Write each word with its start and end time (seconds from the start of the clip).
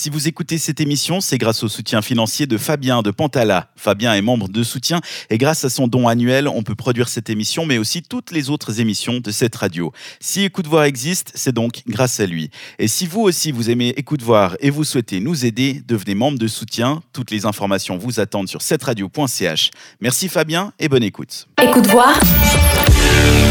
Si 0.00 0.08
vous 0.08 0.28
écoutez 0.28 0.56
cette 0.56 0.80
émission, 0.80 1.20
c'est 1.20 1.36
grâce 1.36 1.62
au 1.62 1.68
soutien 1.68 2.00
financier 2.00 2.46
de 2.46 2.56
Fabien 2.56 3.02
de 3.02 3.10
Pantala. 3.10 3.68
Fabien 3.76 4.14
est 4.14 4.22
membre 4.22 4.48
de 4.48 4.62
soutien 4.62 5.02
et 5.28 5.36
grâce 5.36 5.62
à 5.66 5.68
son 5.68 5.88
don 5.88 6.08
annuel, 6.08 6.48
on 6.48 6.62
peut 6.62 6.74
produire 6.74 7.10
cette 7.10 7.28
émission, 7.28 7.66
mais 7.66 7.76
aussi 7.76 8.02
toutes 8.02 8.30
les 8.30 8.48
autres 8.48 8.80
émissions 8.80 9.20
de 9.20 9.30
cette 9.30 9.54
radio. 9.54 9.92
Si 10.18 10.42
Écoute 10.42 10.66
Voir 10.66 10.84
existe, 10.84 11.32
c'est 11.34 11.52
donc 11.52 11.82
grâce 11.86 12.18
à 12.18 12.24
lui. 12.24 12.48
Et 12.78 12.88
si 12.88 13.06
vous 13.06 13.20
aussi 13.20 13.52
vous 13.52 13.68
aimez 13.68 13.92
Écoute 13.98 14.22
Voir 14.22 14.56
et 14.60 14.70
vous 14.70 14.84
souhaitez 14.84 15.20
nous 15.20 15.44
aider, 15.44 15.82
devenez 15.86 16.14
membre 16.14 16.38
de 16.38 16.48
soutien. 16.48 17.02
Toutes 17.12 17.30
les 17.30 17.44
informations 17.44 17.98
vous 17.98 18.20
attendent 18.20 18.48
sur 18.48 18.62
cetteradio.ch. 18.62 19.70
Merci 20.00 20.30
Fabien 20.30 20.72
et 20.78 20.88
bonne 20.88 21.04
écoute. 21.04 21.46
Écoute 21.62 21.88
Voir, 21.88 22.18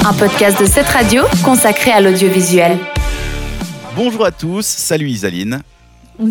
un 0.04 0.14
podcast 0.14 0.60
de 0.60 0.66
cette 0.66 0.88
radio 0.88 1.26
consacré 1.44 1.92
à 1.92 2.02
l'audiovisuel. 2.02 2.80
Bonjour 3.96 4.26
à 4.26 4.32
tous, 4.32 4.66
salut 4.66 5.10
Isaline. 5.10 5.62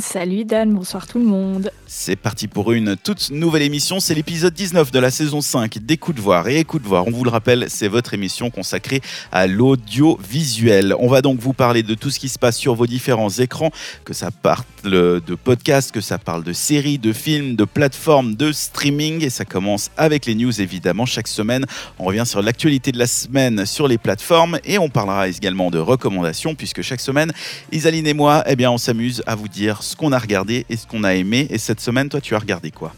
Salut 0.00 0.44
Dan, 0.44 0.74
bonsoir 0.74 1.06
tout 1.06 1.18
le 1.18 1.24
monde. 1.24 1.72
C'est 1.86 2.14
parti 2.14 2.46
pour 2.46 2.72
une 2.72 2.94
toute 2.94 3.30
nouvelle 3.30 3.62
émission. 3.62 4.00
C'est 4.00 4.14
l'épisode 4.14 4.52
19 4.52 4.92
de 4.92 4.98
la 4.98 5.10
saison 5.10 5.40
5 5.40 5.78
d'Écoute 5.78 6.18
Voir. 6.18 6.46
Et 6.46 6.58
Écoute 6.58 6.82
Voir, 6.82 7.08
on 7.08 7.10
vous 7.10 7.24
le 7.24 7.30
rappelle, 7.30 7.64
c'est 7.68 7.88
votre 7.88 8.12
émission 8.12 8.50
consacrée 8.50 9.00
à 9.32 9.46
l'audiovisuel. 9.46 10.94
On 10.98 11.08
va 11.08 11.22
donc 11.22 11.40
vous 11.40 11.54
parler 11.54 11.82
de 11.82 11.94
tout 11.94 12.10
ce 12.10 12.18
qui 12.18 12.28
se 12.28 12.38
passe 12.38 12.58
sur 12.58 12.74
vos 12.74 12.86
différents 12.86 13.30
écrans, 13.30 13.70
que 14.04 14.12
ça 14.12 14.30
parle 14.30 14.62
de 14.84 15.34
podcasts, 15.42 15.90
que 15.90 16.02
ça 16.02 16.18
parle 16.18 16.44
de 16.44 16.52
séries, 16.52 16.98
de 16.98 17.14
films, 17.14 17.56
de 17.56 17.64
plateformes, 17.64 18.34
de 18.34 18.52
streaming. 18.52 19.24
Et 19.24 19.30
ça 19.30 19.46
commence 19.46 19.90
avec 19.96 20.26
les 20.26 20.34
news 20.34 20.60
évidemment. 20.60 21.06
Chaque 21.06 21.28
semaine, 21.28 21.64
on 21.98 22.04
revient 22.04 22.26
sur 22.26 22.42
l'actualité 22.42 22.92
de 22.92 22.98
la 22.98 23.06
semaine 23.06 23.64
sur 23.64 23.88
les 23.88 23.98
plateformes 23.98 24.58
et 24.64 24.78
on 24.78 24.90
parlera 24.90 25.28
également 25.28 25.70
de 25.70 25.78
recommandations 25.78 26.54
puisque 26.54 26.82
chaque 26.82 27.00
semaine, 27.00 27.32
Isaline 27.72 28.06
et 28.06 28.14
moi, 28.14 28.44
eh 28.46 28.54
bien, 28.54 28.70
on 28.70 28.78
s'amuse 28.78 29.22
à 29.26 29.34
vous 29.34 29.48
dire 29.48 29.77
ce 29.82 29.96
qu'on 29.96 30.12
a 30.12 30.18
regardé 30.18 30.66
et 30.68 30.76
ce 30.76 30.86
qu'on 30.86 31.04
a 31.04 31.14
aimé. 31.14 31.46
Et 31.50 31.58
cette 31.58 31.80
semaine, 31.80 32.08
toi, 32.08 32.20
tu 32.20 32.34
as 32.34 32.38
regardé 32.38 32.70
quoi? 32.70 32.92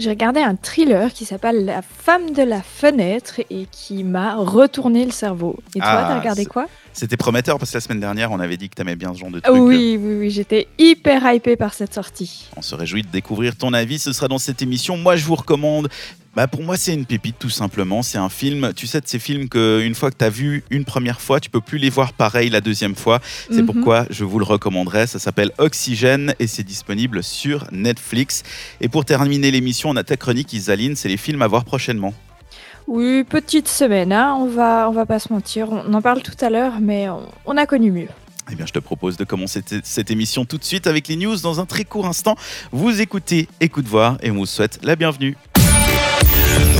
J'ai 0.00 0.10
regardé 0.10 0.40
un 0.40 0.56
thriller 0.56 1.12
qui 1.12 1.24
s'appelle 1.24 1.64
La 1.64 1.80
femme 1.80 2.32
de 2.32 2.42
la 2.42 2.62
fenêtre 2.62 3.40
et 3.48 3.66
qui 3.70 4.02
m'a 4.02 4.34
retourné 4.34 5.04
le 5.04 5.12
cerveau. 5.12 5.56
Et 5.76 5.78
toi, 5.78 5.88
Ah, 5.88 6.06
t'as 6.08 6.18
regardé 6.18 6.46
quoi? 6.46 6.66
C'était 6.92 7.16
prometteur 7.16 7.58
parce 7.58 7.70
que 7.70 7.76
la 7.76 7.80
semaine 7.80 8.00
dernière, 8.00 8.32
on 8.32 8.40
avait 8.40 8.56
dit 8.56 8.68
que 8.68 8.74
tu 8.74 8.82
aimais 8.82 8.96
bien 8.96 9.14
ce 9.14 9.20
genre 9.20 9.30
de 9.30 9.38
truc. 9.38 9.54
Oui, 9.56 9.96
oui, 10.00 10.14
oui, 10.18 10.30
j'étais 10.30 10.66
hyper 10.78 11.32
hypée 11.32 11.54
par 11.54 11.74
cette 11.74 11.94
sortie. 11.94 12.48
On 12.56 12.62
se 12.62 12.74
réjouit 12.74 13.02
de 13.02 13.08
découvrir 13.08 13.54
ton 13.54 13.72
avis. 13.72 14.00
Ce 14.00 14.12
sera 14.12 14.26
dans 14.26 14.38
cette 14.38 14.62
émission. 14.62 14.96
Moi, 14.96 15.14
je 15.14 15.24
vous 15.24 15.36
recommande. 15.36 15.88
Bah 16.36 16.48
pour 16.48 16.64
moi, 16.64 16.76
c'est 16.76 16.92
une 16.92 17.06
pépite 17.06 17.36
tout 17.38 17.48
simplement. 17.50 18.02
C'est 18.02 18.18
un 18.18 18.28
film. 18.28 18.72
Tu 18.74 18.88
sais, 18.88 19.00
de 19.00 19.06
ces 19.06 19.20
films 19.20 19.48
que 19.48 19.80
une 19.84 19.94
fois 19.94 20.10
que 20.10 20.16
tu 20.18 20.24
as 20.24 20.30
vu 20.30 20.64
une 20.70 20.84
première 20.84 21.20
fois, 21.20 21.38
tu 21.38 21.48
peux 21.48 21.60
plus 21.60 21.78
les 21.78 21.90
voir 21.90 22.12
pareil 22.12 22.50
la 22.50 22.60
deuxième 22.60 22.96
fois. 22.96 23.20
C'est 23.50 23.60
Mhm. 23.60 23.66
pourquoi 23.66 24.06
je 24.10 24.24
vous 24.24 24.40
le 24.40 24.44
recommanderais. 24.44 25.06
Ça 25.06 25.20
s'appelle 25.20 25.52
Oxygène 25.58 26.34
et 26.40 26.48
c'est 26.48 26.64
disponible 26.64 27.22
sur 27.22 27.66
Netflix. 27.70 28.42
Et 28.80 28.88
pour 28.88 29.04
terminer 29.04 29.52
l'émission, 29.52 29.90
on 29.90 29.96
a 29.96 30.02
ta 30.02 30.16
chronique 30.16 30.52
Isaline. 30.52 30.96
C'est 30.96 31.08
les 31.08 31.16
films 31.16 31.40
à 31.42 31.46
voir 31.46 31.64
prochainement. 31.64 32.12
Oui, 32.88 33.22
petite 33.24 33.68
semaine, 33.68 34.12
hein, 34.12 34.36
on 34.38 34.46
va, 34.46 34.88
on 34.90 34.92
va 34.92 35.06
pas 35.06 35.20
se 35.20 35.32
mentir. 35.32 35.68
On 35.70 35.94
en 35.94 36.02
parle 36.02 36.20
tout 36.20 36.36
à 36.44 36.50
l'heure, 36.50 36.80
mais 36.80 37.08
on, 37.08 37.22
on 37.46 37.56
a 37.56 37.64
connu 37.64 37.92
mieux. 37.92 38.08
Eh 38.52 38.56
bien, 38.56 38.66
je 38.66 38.72
te 38.72 38.78
propose 38.80 39.16
de 39.16 39.24
commencer 39.24 39.62
cette 39.84 40.10
émission 40.10 40.44
tout 40.44 40.58
de 40.58 40.64
suite 40.64 40.86
avec 40.88 41.06
les 41.08 41.16
news 41.16 41.36
dans 41.36 41.60
un 41.60 41.64
très 41.64 41.84
court 41.84 42.06
instant. 42.06 42.34
Vous 42.72 43.00
écoutez 43.00 43.48
Écoute 43.60 43.86
Voir 43.86 44.18
et 44.22 44.30
on 44.32 44.34
vous 44.34 44.44
souhaite 44.46 44.80
la 44.82 44.96
bienvenue. 44.96 45.34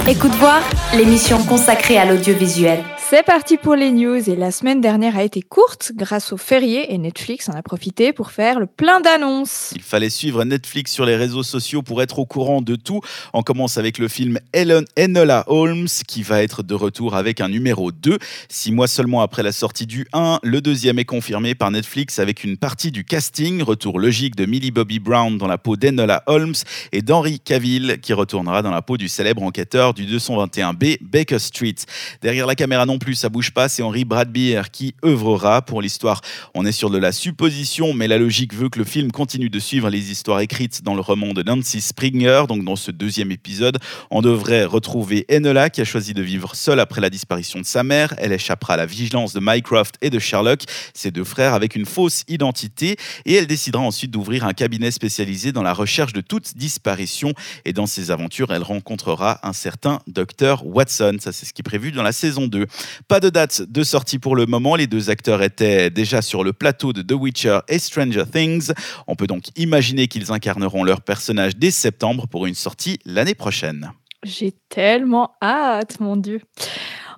Écoute 0.07 0.35
Voir, 0.35 0.61
l'émission 0.95 1.43
consacrée 1.45 1.99
à 1.99 2.05
l'audiovisuel. 2.05 2.81
C'est 3.11 3.23
parti 3.23 3.59
pour 3.59 3.77
les 3.77 3.91
news 3.91 4.31
et 4.31 4.35
la 4.35 4.51
semaine 4.51 4.81
dernière 4.81 5.19
a 5.19 5.23
été 5.23 5.43
courte 5.43 5.93
grâce 5.95 6.33
au 6.33 6.39
férié 6.39 6.95
et 6.95 6.97
Netflix 6.97 7.51
en 7.51 7.53
a 7.53 7.63
profité 7.63 8.15
pour 8.15 8.31
faire 8.31 8.59
le 8.59 8.65
plein 8.65 9.03
d'annonces. 9.03 9.73
Il 9.77 9.83
fallait 9.83 10.09
suivre 10.09 10.43
Netflix 10.43 10.91
sur 10.91 11.05
les 11.05 11.15
réseaux 11.15 11.43
sociaux 11.43 11.83
pour 11.83 12.01
être 12.01 12.19
au 12.19 12.25
courant 12.25 12.63
de 12.63 12.77
tout. 12.77 13.03
On 13.35 13.43
commence 13.43 13.77
avec 13.77 13.99
le 13.99 14.09
film 14.09 14.39
Ellen 14.55 14.87
Enola 14.99 15.45
Holmes 15.49 15.87
qui 16.09 16.23
va 16.23 16.43
être 16.43 16.63
de 16.63 16.75
retour 16.75 17.15
avec 17.15 17.43
un 17.43 17.51
numéro 17.51 17.93
2. 17.93 18.19
Six 18.49 18.73
mois 18.73 18.89
seulement 18.89 19.21
après 19.21 19.43
la 19.43 19.53
sortie 19.53 19.87
du 19.87 20.07
1, 20.15 20.41
le 20.43 20.63
deuxième 20.63 20.99
est 20.99 21.05
confirmé 21.05 21.55
par 21.55 21.71
Netflix 21.71 22.19
avec 22.19 22.43
une 22.43 22.57
partie 22.57 22.91
du 22.91 23.05
casting. 23.05 23.63
Retour 23.63 23.99
logique 23.99 24.35
de 24.35 24.47
Millie 24.47 24.71
Bobby 24.71 24.99
Brown 24.99 25.37
dans 25.37 25.47
la 25.47 25.59
peau 25.59 25.77
d'Enola 25.77 26.23
Holmes 26.27 26.55
et 26.91 27.03
d'Henry 27.03 27.39
Cavill 27.39 27.99
qui 28.01 28.15
retournera 28.15 28.63
dans 28.63 28.71
la 28.71 28.81
peau 28.81 28.97
du 28.97 29.09
célèbre 29.09 29.43
enquêteur 29.43 29.93
du 29.93 30.07
221B 30.07 30.99
Baker 31.03 31.39
Street. 31.39 31.75
Derrière 32.23 32.47
la 32.47 32.55
caméra 32.55 32.87
non 32.87 32.95
plus, 33.05 33.15
ça 33.17 33.29
bouge 33.29 33.51
pas, 33.51 33.69
c'est 33.69 33.83
Henry 33.83 34.07
Bradbeer 34.07 34.71
qui 34.73 34.95
œuvrera 35.05 35.61
pour 35.61 35.83
l'histoire. 35.83 36.23
On 36.55 36.65
est 36.65 36.73
sur 36.73 36.89
de 36.89 36.97
la 36.97 37.13
supposition, 37.13 37.93
mais 37.93 38.09
la 38.09 38.17
logique 38.17 38.55
veut 38.55 38.71
que 38.71 38.79
le 38.79 38.87
film 38.87 39.13
continue 39.13 39.51
de 39.51 39.59
suivre 39.59 39.91
les 39.91 40.11
histoires 40.11 40.41
écrites 40.41 40.83
dans 40.83 40.95
le 40.95 41.03
roman 41.03 41.35
de 41.35 41.43
Nancy 41.43 41.83
Springer. 41.83 42.45
Donc 42.49 42.65
dans 42.65 42.77
ce 42.77 42.91
deuxième 42.91 43.31
épisode, 43.31 43.79
on 44.11 44.23
devrait 44.23 44.65
retrouver 44.65 45.27
Enola 45.31 45.69
qui 45.69 45.83
a 45.83 45.85
choisi 45.85 46.15
de 46.15 46.23
vivre 46.23 46.57
seule 46.57 46.81
après 46.81 47.03
la 47.03 47.11
disparition 47.11 47.61
de 47.61 47.67
sa 47.67 47.83
mère. 47.83 48.15
Elle 48.17 48.33
échappera 48.33 48.73
à 48.73 48.77
la 48.79 48.87
vigilance 48.87 49.35
de 49.35 49.41
Mycroft 49.43 49.97
et 50.01 50.09
de 50.09 50.19
Sherlock, 50.19 50.63
ses 50.95 51.11
deux 51.11 51.25
frères, 51.25 51.53
avec 51.53 51.77
une 51.77 51.85
fausse 51.85 52.25
identité. 52.27 52.97
Et 53.27 53.35
elle 53.35 53.47
décidera 53.47 53.83
ensuite 53.83 54.13
d'ouvrir 54.13 54.47
un 54.47 54.55
cabinet 54.55 54.91
spécialisé 54.91 55.53
dans 55.53 55.63
la 55.63 55.75
recherche 55.75 56.15
de 56.15 56.23
toute 56.23 56.57
disparition. 56.57 57.35
Et 57.67 57.75
dans 57.75 57.87
ses 57.87 58.11
aventures, 58.11 58.51
elle 58.51 58.63
rencontrera 58.63 59.41
un 59.47 59.53
certain 59.53 60.01
docteur 60.07 60.65
Watson. 60.65 61.19
Ça, 61.21 61.33
c'est 61.33 61.45
ce 61.45 61.53
qui 61.53 61.61
est 61.61 61.63
prévu 61.63 61.93
dans 61.93 62.03
la 62.03 62.13
saison 62.13 62.47
2. 62.47 62.67
Pas 63.09 63.21
de 63.21 63.31
date 63.31 63.63
de 63.63 63.83
sortie 63.83 64.19
pour 64.19 64.37
le 64.37 64.47
moment. 64.47 64.77
Les 64.77 64.87
deux 64.87 65.11
acteurs 65.11 65.43
étaient 65.43 65.91
déjà 65.91 66.23
sur 66.23 66.45
le 66.45 66.53
plateau 66.53 66.93
de 66.93 67.03
The 67.03 67.13
Witcher 67.13 67.61
et 67.69 67.79
Stranger 67.79 68.25
Things. 68.31 68.73
On 69.07 69.17
peut 69.17 69.27
donc 69.27 69.45
imaginer 69.57 70.09
qu'ils 70.09 70.33
incarneront 70.33 70.85
leur 70.85 71.01
personnage 71.01 71.57
dès 71.57 71.71
septembre 71.71 72.27
pour 72.27 72.47
une 72.47 72.55
sortie 72.55 72.99
l'année 73.05 73.35
prochaine. 73.35 73.93
J'ai 74.25 74.53
tellement 74.71 75.33
hâte, 75.43 76.01
mon 76.01 76.17
Dieu. 76.17 76.41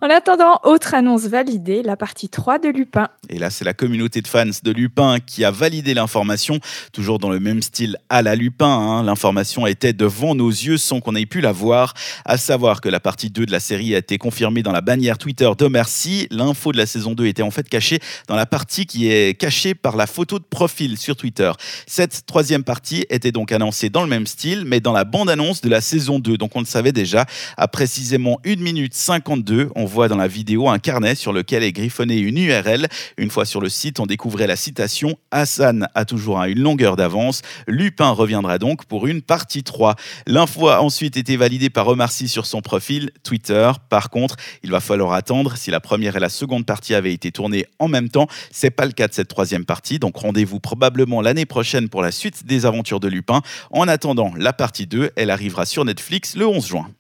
En 0.02 0.10
attendant, 0.10 0.60
autre 0.64 0.92
annonce 0.94 1.22
validée, 1.22 1.82
la 1.82 1.96
partie 1.96 2.28
3 2.28 2.58
de 2.58 2.68
Lupin. 2.68 3.08
Et 3.30 3.38
là, 3.38 3.48
c'est 3.48 3.64
la 3.64 3.72
communauté 3.72 4.20
de 4.20 4.28
fans 4.28 4.44
de 4.44 4.70
Lupin 4.70 5.18
qui 5.20 5.42
a 5.42 5.50
validé 5.50 5.94
l'information, 5.94 6.60
toujours 6.92 7.18
dans 7.18 7.30
le 7.30 7.40
même 7.40 7.62
style 7.62 7.96
à 8.10 8.20
la 8.20 8.34
Lupin. 8.36 8.66
hein. 8.66 9.02
L'information 9.02 9.66
était 9.66 9.94
devant 9.94 10.34
nos 10.34 10.50
yeux 10.50 10.76
sans 10.76 11.00
qu'on 11.00 11.14
ait 11.14 11.24
pu 11.24 11.40
la 11.40 11.52
voir. 11.52 11.94
À 12.26 12.36
savoir 12.36 12.82
que 12.82 12.90
la 12.90 13.00
partie 13.00 13.30
2 13.30 13.46
de 13.46 13.52
la 13.52 13.58
série 13.60 13.94
a 13.94 13.98
été 13.98 14.18
confirmée 14.18 14.62
dans 14.62 14.72
la 14.72 14.82
bannière 14.82 15.16
Twitter 15.16 15.50
de 15.56 15.66
Merci. 15.66 16.28
L'info 16.30 16.72
de 16.72 16.76
la 16.76 16.86
saison 16.86 17.14
2 17.14 17.26
était 17.26 17.42
en 17.42 17.50
fait 17.50 17.66
cachée 17.68 17.98
dans 18.28 18.36
la 18.36 18.46
partie 18.46 18.84
qui 18.84 19.10
est 19.10 19.38
cachée 19.38 19.74
par 19.74 19.96
la 19.96 20.06
photo 20.06 20.38
de 20.38 20.44
profil 20.44 20.98
sur 20.98 21.16
Twitter. 21.16 21.50
Cette 21.86 22.26
troisième 22.26 22.64
partie 22.64 23.06
était 23.08 23.32
donc 23.32 23.50
annoncée 23.50 23.88
dans 23.88 24.02
le 24.02 24.08
même 24.08 24.26
style, 24.26 24.64
mais 24.66 24.80
dans 24.80 24.92
la 24.92 25.04
bande-annonce 25.04 25.62
de 25.62 25.70
la 25.70 25.80
saison 25.80 26.18
2. 26.18 26.36
Donc 26.36 26.54
on 26.54 26.60
le 26.60 26.66
savait 26.66 26.92
déjà. 26.92 27.24
À 27.56 27.66
précisément 27.66 28.38
1 28.44 28.56
minute 28.56 28.92
52, 28.92 29.70
on 29.74 29.85
voit 29.86 30.08
dans 30.08 30.16
la 30.16 30.28
vidéo 30.28 30.68
un 30.68 30.78
carnet 30.78 31.14
sur 31.14 31.32
lequel 31.32 31.62
est 31.62 31.72
griffonnée 31.72 32.18
une 32.18 32.38
URL. 32.38 32.88
Une 33.16 33.30
fois 33.30 33.44
sur 33.44 33.60
le 33.60 33.68
site, 33.68 34.00
on 34.00 34.06
découvrait 34.06 34.46
la 34.46 34.56
citation 34.56 35.16
Hassan 35.30 35.88
a 35.94 36.04
toujours 36.04 36.42
une 36.42 36.60
longueur 36.60 36.96
d'avance. 36.96 37.42
Lupin 37.66 38.10
reviendra 38.10 38.58
donc 38.58 38.84
pour 38.84 39.06
une 39.06 39.22
partie 39.22 39.62
3. 39.62 39.96
L'info 40.26 40.68
a 40.68 40.82
ensuite 40.82 41.16
été 41.16 41.36
validée 41.36 41.70
par 41.70 41.88
Omarcy 41.88 42.28
sur 42.28 42.46
son 42.46 42.60
profil 42.60 43.10
Twitter. 43.22 43.70
Par 43.88 44.10
contre, 44.10 44.36
il 44.62 44.70
va 44.70 44.80
falloir 44.80 45.12
attendre 45.12 45.56
si 45.56 45.70
la 45.70 45.80
première 45.80 46.16
et 46.16 46.20
la 46.20 46.28
seconde 46.28 46.66
partie 46.66 46.94
avaient 46.94 47.12
été 47.12 47.32
tournées 47.32 47.66
en 47.78 47.88
même 47.88 48.08
temps. 48.08 48.26
C'est 48.50 48.70
pas 48.70 48.86
le 48.86 48.92
cas 48.92 49.08
de 49.08 49.14
cette 49.14 49.28
troisième 49.28 49.64
partie, 49.64 49.98
donc 49.98 50.16
rendez-vous 50.16 50.60
probablement 50.60 51.20
l'année 51.20 51.46
prochaine 51.46 51.88
pour 51.88 52.02
la 52.02 52.12
suite 52.12 52.46
des 52.46 52.66
aventures 52.66 53.00
de 53.00 53.08
Lupin. 53.08 53.42
En 53.70 53.88
attendant, 53.88 54.32
la 54.36 54.52
partie 54.52 54.86
2, 54.86 55.10
elle 55.16 55.30
arrivera 55.30 55.66
sur 55.66 55.84
Netflix 55.84 56.36
le 56.36 56.46
11 56.46 56.66
juin. 56.66 56.90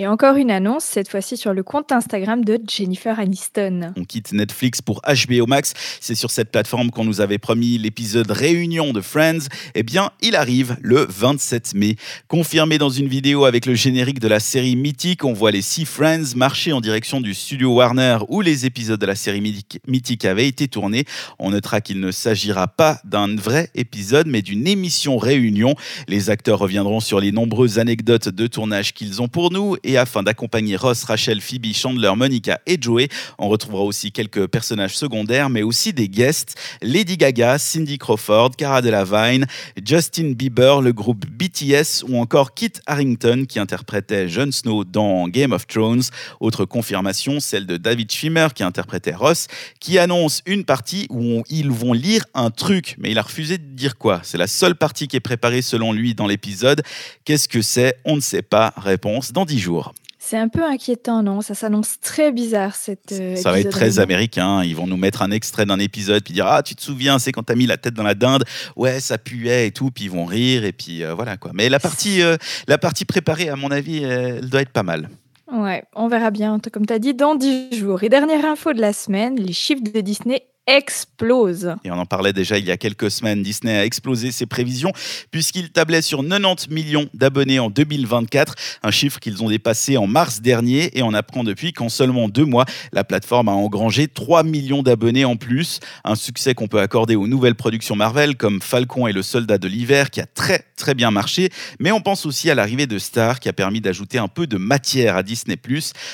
Et 0.00 0.06
encore 0.06 0.36
une 0.36 0.52
annonce, 0.52 0.84
cette 0.84 1.08
fois-ci 1.08 1.36
sur 1.36 1.52
le 1.52 1.64
compte 1.64 1.90
Instagram 1.90 2.44
de 2.44 2.60
Jennifer 2.68 3.18
Aniston. 3.18 3.92
On 3.96 4.04
quitte 4.04 4.32
Netflix 4.32 4.80
pour 4.80 5.02
HBO 5.02 5.46
Max. 5.46 5.74
C'est 6.00 6.14
sur 6.14 6.30
cette 6.30 6.52
plateforme 6.52 6.92
qu'on 6.92 7.04
nous 7.04 7.20
avait 7.20 7.38
promis 7.38 7.78
l'épisode 7.78 8.30
Réunion 8.30 8.92
de 8.92 9.00
Friends. 9.00 9.48
Eh 9.74 9.82
bien, 9.82 10.10
il 10.22 10.36
arrive 10.36 10.76
le 10.82 11.04
27 11.10 11.74
mai. 11.74 11.96
Confirmé 12.28 12.78
dans 12.78 12.90
une 12.90 13.08
vidéo 13.08 13.44
avec 13.44 13.66
le 13.66 13.74
générique 13.74 14.20
de 14.20 14.28
la 14.28 14.38
série 14.38 14.76
mythique, 14.76 15.24
on 15.24 15.32
voit 15.32 15.50
les 15.50 15.62
six 15.62 15.84
Friends 15.84 16.36
marcher 16.36 16.72
en 16.72 16.80
direction 16.80 17.20
du 17.20 17.34
studio 17.34 17.74
Warner 17.74 18.18
où 18.28 18.40
les 18.40 18.66
épisodes 18.66 19.00
de 19.00 19.06
la 19.06 19.16
série 19.16 19.40
mythique- 19.40 20.24
avaient 20.26 20.46
été 20.46 20.68
tournés. 20.68 21.06
On 21.40 21.50
notera 21.50 21.80
qu'il 21.80 21.98
ne 21.98 22.12
s'agira 22.12 22.68
pas 22.68 23.00
d'un 23.02 23.34
vrai 23.34 23.68
épisode, 23.74 24.28
mais 24.28 24.42
d'une 24.42 24.68
émission 24.68 25.16
Réunion. 25.18 25.74
Les 26.06 26.30
acteurs 26.30 26.60
reviendront 26.60 27.00
sur 27.00 27.18
les 27.18 27.32
nombreuses 27.32 27.80
anecdotes 27.80 28.28
de 28.28 28.46
tournage 28.46 28.94
qu'ils 28.94 29.20
ont 29.20 29.26
pour 29.26 29.50
nous 29.50 29.76
afin 29.96 30.22
d'accompagner 30.22 30.76
Ross, 30.76 31.04
Rachel, 31.04 31.40
Phoebe, 31.40 31.72
Chandler, 31.72 32.12
Monica 32.16 32.60
et 32.66 32.76
Joey, 32.80 33.08
on 33.38 33.48
retrouvera 33.48 33.82
aussi 33.82 34.12
quelques 34.12 34.46
personnages 34.46 34.96
secondaires, 34.96 35.48
mais 35.50 35.62
aussi 35.62 35.92
des 35.92 36.08
guests 36.08 36.56
Lady 36.82 37.16
Gaga, 37.16 37.58
Cindy 37.58 37.98
Crawford, 37.98 38.50
Cara 38.56 38.82
Delevingne, 38.82 39.46
Justin 39.84 40.32
Bieber, 40.32 40.82
le 40.82 40.92
groupe 40.92 41.26
BTS 41.26 42.04
ou 42.06 42.18
encore 42.18 42.54
Kit 42.54 42.72
Harrington 42.86 43.44
qui 43.48 43.58
interprétait 43.58 44.28
Jon 44.28 44.50
Snow 44.52 44.84
dans 44.84 45.28
Game 45.28 45.52
of 45.52 45.66
Thrones. 45.66 46.02
Autre 46.40 46.64
confirmation, 46.64 47.40
celle 47.40 47.66
de 47.66 47.76
David 47.76 48.10
Schwimmer 48.10 48.48
qui 48.54 48.62
interprétait 48.62 49.14
Ross, 49.14 49.46
qui 49.80 49.98
annonce 49.98 50.42
une 50.46 50.64
partie 50.64 51.06
où 51.10 51.42
ils 51.48 51.70
vont 51.70 51.92
lire 51.92 52.24
un 52.34 52.50
truc, 52.50 52.96
mais 52.98 53.10
il 53.10 53.18
a 53.18 53.22
refusé 53.22 53.58
de 53.58 53.64
dire 53.64 53.96
quoi? 53.96 54.20
C'est 54.22 54.38
la 54.38 54.46
seule 54.46 54.74
partie 54.74 55.08
qui 55.08 55.16
est 55.16 55.20
préparée 55.20 55.62
selon 55.62 55.92
lui 55.92 56.14
dans 56.14 56.26
l'épisode. 56.26 56.82
Qu'est-ce 57.24 57.48
que 57.48 57.62
c'est? 57.62 57.96
On 58.04 58.16
ne 58.16 58.20
sait 58.20 58.42
pas. 58.42 58.72
Réponse 58.76 59.32
dans 59.32 59.44
10 59.44 59.58
jours. 59.58 59.77
C'est 60.20 60.36
un 60.36 60.48
peu 60.48 60.64
inquiétant, 60.64 61.22
non? 61.22 61.40
Ça 61.40 61.54
s'annonce 61.54 62.00
très 62.00 62.32
bizarre, 62.32 62.74
cette. 62.74 63.12
euh, 63.12 63.36
Ça 63.36 63.52
va 63.52 63.60
être 63.60 63.70
très 63.70 63.98
américain. 64.00 64.64
Ils 64.64 64.74
vont 64.74 64.86
nous 64.86 64.96
mettre 64.96 65.22
un 65.22 65.30
extrait 65.30 65.64
d'un 65.64 65.78
épisode, 65.78 66.22
puis 66.24 66.34
dire 66.34 66.46
Ah, 66.46 66.62
tu 66.62 66.74
te 66.74 66.82
souviens, 66.82 67.18
c'est 67.18 67.30
quand 67.32 67.44
t'as 67.44 67.54
mis 67.54 67.66
la 67.66 67.76
tête 67.76 67.94
dans 67.94 68.02
la 68.02 68.14
dinde, 68.14 68.44
ouais, 68.76 68.98
ça 69.00 69.16
puait 69.16 69.68
et 69.68 69.70
tout, 69.70 69.90
puis 69.90 70.04
ils 70.04 70.10
vont 70.10 70.24
rire, 70.24 70.64
et 70.64 70.72
puis 70.72 71.04
euh, 71.04 71.14
voilà 71.14 71.36
quoi. 71.36 71.52
Mais 71.54 71.68
la 71.68 71.78
partie, 71.78 72.20
euh, 72.22 72.36
la 72.66 72.78
partie 72.78 73.04
préparée, 73.04 73.48
à 73.48 73.56
mon 73.56 73.70
avis, 73.70 74.02
elle 74.02 74.50
doit 74.50 74.62
être 74.62 74.72
pas 74.72 74.82
mal. 74.82 75.08
Ouais, 75.50 75.82
on 75.94 76.08
verra 76.08 76.30
bien, 76.30 76.58
comme 76.72 76.84
tu 76.84 76.92
as 76.92 76.98
dit, 76.98 77.14
dans 77.14 77.34
10 77.34 77.74
jours. 77.78 78.02
Et 78.02 78.10
dernière 78.10 78.44
info 78.44 78.74
de 78.74 78.80
la 78.80 78.92
semaine, 78.92 79.36
les 79.36 79.54
chiffres 79.54 79.82
de 79.82 80.00
Disney 80.02 80.42
explosent. 80.68 81.74
Et 81.82 81.90
on 81.90 81.98
en 81.98 82.04
parlait 82.04 82.34
déjà 82.34 82.58
il 82.58 82.66
y 82.66 82.70
a 82.70 82.76
quelques 82.76 83.10
semaines. 83.10 83.42
Disney 83.42 83.76
a 83.76 83.86
explosé 83.86 84.30
ses 84.30 84.44
prévisions 84.44 84.92
puisqu'il 85.30 85.70
tablait 85.70 86.02
sur 86.02 86.22
90 86.22 86.68
millions 86.68 87.08
d'abonnés 87.14 87.58
en 87.58 87.70
2024, 87.70 88.54
un 88.82 88.90
chiffre 88.90 89.18
qu'ils 89.18 89.42
ont 89.42 89.48
dépassé 89.48 89.96
en 89.96 90.06
mars 90.06 90.42
dernier. 90.42 90.96
Et 90.98 91.02
on 91.02 91.14
apprend 91.14 91.42
depuis 91.42 91.72
qu'en 91.72 91.88
seulement 91.88 92.28
deux 92.28 92.44
mois, 92.44 92.66
la 92.92 93.02
plateforme 93.02 93.48
a 93.48 93.52
engrangé 93.52 94.08
3 94.08 94.42
millions 94.42 94.82
d'abonnés 94.82 95.24
en 95.24 95.36
plus. 95.36 95.80
Un 96.04 96.16
succès 96.16 96.54
qu'on 96.54 96.68
peut 96.68 96.80
accorder 96.80 97.16
aux 97.16 97.26
nouvelles 97.26 97.54
productions 97.54 97.96
Marvel 97.96 98.36
comme 98.36 98.60
Falcon 98.60 99.06
et 99.06 99.12
le 99.12 99.22
Soldat 99.22 99.56
de 99.56 99.68
l'hiver 99.68 100.10
qui 100.10 100.20
a 100.20 100.26
très 100.26 100.66
très 100.76 100.94
bien 100.94 101.10
marché. 101.10 101.48
Mais 101.80 101.92
on 101.92 102.00
pense 102.00 102.26
aussi 102.26 102.50
à 102.50 102.54
l'arrivée 102.54 102.86
de 102.86 102.98
Star 102.98 103.40
qui 103.40 103.48
a 103.48 103.52
permis 103.54 103.80
d'ajouter 103.80 104.18
un 104.18 104.28
peu 104.28 104.46
de 104.46 104.58
matière 104.58 105.16
à 105.16 105.22
Disney+. 105.22 105.56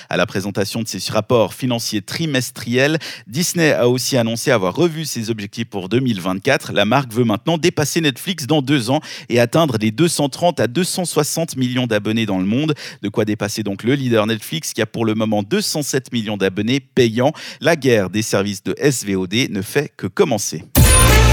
À 0.08 0.16
la 0.16 0.26
présentation 0.26 0.82
de 0.82 0.88
ses 0.88 1.12
rapports 1.12 1.54
financiers 1.54 2.02
trimestriels, 2.02 2.98
Disney 3.26 3.72
a 3.72 3.88
aussi 3.88 4.16
annoncé 4.16 4.43
avoir 4.50 4.74
revu 4.74 5.04
ses 5.04 5.30
objectifs 5.30 5.68
pour 5.68 5.88
2024. 5.88 6.72
La 6.72 6.84
marque 6.84 7.12
veut 7.12 7.24
maintenant 7.24 7.58
dépasser 7.58 8.00
Netflix 8.00 8.46
dans 8.46 8.62
deux 8.62 8.90
ans 8.90 9.00
et 9.28 9.40
atteindre 9.40 9.76
les 9.80 9.90
230 9.90 10.60
à 10.60 10.66
260 10.66 11.56
millions 11.56 11.86
d'abonnés 11.86 12.26
dans 12.26 12.38
le 12.38 12.44
monde. 12.44 12.74
De 13.02 13.08
quoi 13.08 13.24
dépasser 13.24 13.62
donc 13.62 13.82
le 13.82 13.94
leader 13.94 14.26
Netflix 14.26 14.72
qui 14.72 14.82
a 14.82 14.86
pour 14.86 15.04
le 15.04 15.14
moment 15.14 15.42
207 15.42 16.12
millions 16.12 16.36
d'abonnés 16.36 16.80
payants. 16.80 17.32
La 17.60 17.76
guerre 17.76 18.10
des 18.10 18.22
services 18.22 18.62
de 18.62 18.74
SVOD 18.80 19.50
ne 19.50 19.62
fait 19.62 19.92
que 19.96 20.06
commencer. 20.06 20.64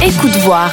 Écoute 0.03 0.35
voir. 0.37 0.71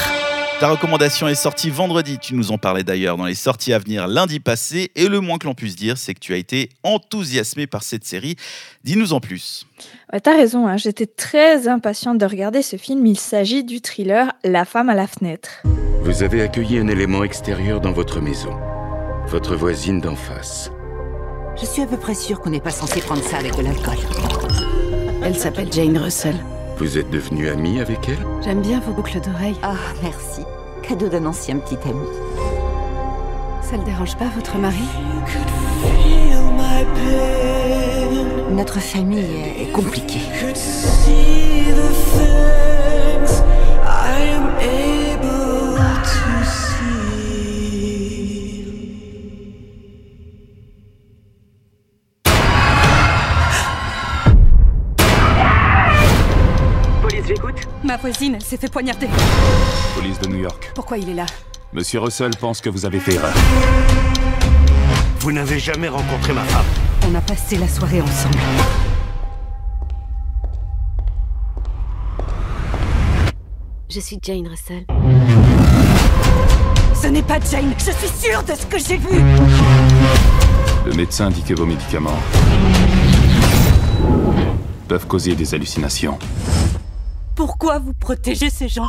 Ta 0.61 0.71
recommandation 0.71 1.29
est 1.29 1.37
sortie 1.37 1.71
vendredi, 1.71 2.19
tu 2.19 2.35
nous 2.35 2.51
en 2.51 2.59
parlais 2.59 2.83
d'ailleurs 2.83 3.17
dans 3.17 3.27
les 3.27 3.37
sorties 3.37 3.73
à 3.73 3.79
venir 3.79 4.09
lundi 4.09 4.41
passé, 4.41 4.91
et 4.97 5.07
le 5.07 5.21
moins 5.21 5.39
que 5.39 5.47
l'on 5.47 5.55
puisse 5.55 5.77
dire, 5.77 5.97
c'est 5.97 6.15
que 6.15 6.19
tu 6.19 6.35
as 6.35 6.37
été 6.37 6.71
enthousiasmé 6.83 7.69
par 7.69 7.85
cette 7.85 8.05
série. 8.05 8.35
Dis-nous 8.83 9.13
en 9.13 9.21
plus. 9.21 9.67
Ouais, 10.13 10.19
T'as 10.19 10.37
raison, 10.37 10.67
hein, 10.67 10.77
j'étais 10.77 11.07
très 11.07 11.69
impatiente 11.69 12.19
de 12.19 12.27
regarder 12.27 12.63
ce 12.63 12.75
film. 12.75 13.07
Il 13.07 13.17
s'agit 13.17 13.63
du 13.63 13.81
thriller 13.81 14.33
La 14.43 14.65
femme 14.65 14.89
à 14.89 14.97
la 14.97 15.07
fenêtre. 15.07 15.63
Vous 16.03 16.25
avez 16.25 16.43
accueilli 16.43 16.79
un 16.79 16.89
élément 16.89 17.23
extérieur 17.23 17.81
dans 17.81 17.93
votre 17.93 18.21
maison. 18.21 18.51
Votre 19.29 19.55
voisine 19.55 20.01
d'en 20.01 20.17
face. 20.17 20.73
Je 21.57 21.67
suis 21.67 21.83
à 21.83 21.87
peu 21.87 21.99
près 21.99 22.15
sûre 22.15 22.41
qu'on 22.41 22.51
n'est 22.51 22.61
pas 22.61 22.71
censé 22.71 23.01
prendre 23.01 23.23
ça 23.23 23.37
avec 23.37 23.57
de 23.57 23.63
l'alcool. 23.63 23.99
Elle 25.23 25.37
s'appelle 25.37 25.73
Jane 25.73 25.99
Russell. 25.99 26.35
Vous 26.79 26.97
êtes 26.99 27.11
devenu 27.11 27.49
ami 27.49 27.81
avec 27.81 28.09
elle 28.09 28.25
J'aime 28.43 28.61
bien 28.63 28.81
vos 28.81 28.93
boucles 28.93 29.21
d'oreilles. 29.21 29.57
Ah, 29.63 29.75
merci. 30.03 30.43
Cadeau 30.83 31.09
d'un 31.09 31.27
ancien 31.27 31.59
petit 31.59 31.77
ami. 31.85 32.07
Ça 33.63 33.77
le 33.77 33.85
dérange 33.85 34.17
pas, 34.17 34.27
votre 34.35 34.57
mari? 34.59 34.83
Notre 38.51 38.81
famille 38.81 39.19
est- 39.61 39.73
compliquée. 39.73 40.21
Ma 45.77 46.68
voisine, 58.09 58.37
elle 58.37 58.43
s'est 58.43 58.57
fait 58.57 58.71
poignarder. 58.71 59.07
Police 59.95 60.19
de 60.21 60.29
New 60.29 60.39
York. 60.39 60.73
Pourquoi 60.75 60.97
il 60.99 61.11
est 61.11 61.15
là 61.15 61.27
Monsieur 61.73 62.01
Russell 62.01 62.31
pense 62.41 62.61
que 62.61 62.71
vous 62.71 62.87
avez 62.87 63.01
fait 63.01 63.15
erreur. 63.15 63.35
Vous 65.21 65.33
n'avez 65.33 65.59
jamais 65.59 65.89
rencontré 65.89 66.33
ma 66.33 66.43
femme. 66.45 66.65
On 67.07 67.15
a 67.15 67.21
passé 67.21 67.59
la 67.59 67.69
soirée 67.69 68.01
ensemble. 68.01 68.39
Je 73.91 74.01
suis 74.01 74.19
Jane 74.23 74.49
Russell. 74.49 74.87
Ce 76.95 77.09
n'est 77.09 77.23
pas 77.23 77.39
Jane, 77.41 77.75
je 77.79 77.91
suis 77.93 78.29
sûre 78.29 78.43
de 78.43 78.55
ce 78.55 78.67
que 78.67 78.79
j'ai 78.79 78.97
vu 78.97 79.21
Le 80.87 80.93
médecin 80.95 81.31
dit 81.31 81.43
que 81.43 81.55
vos 81.55 81.67
médicaments 81.67 82.19
peuvent 84.89 85.07
causer 85.07 85.35
des 85.35 85.55
hallucinations. 85.55 86.19
Pourquoi 87.49 87.79
vous 87.79 87.95
protégez 87.95 88.50
ces 88.50 88.69
gens? 88.69 88.87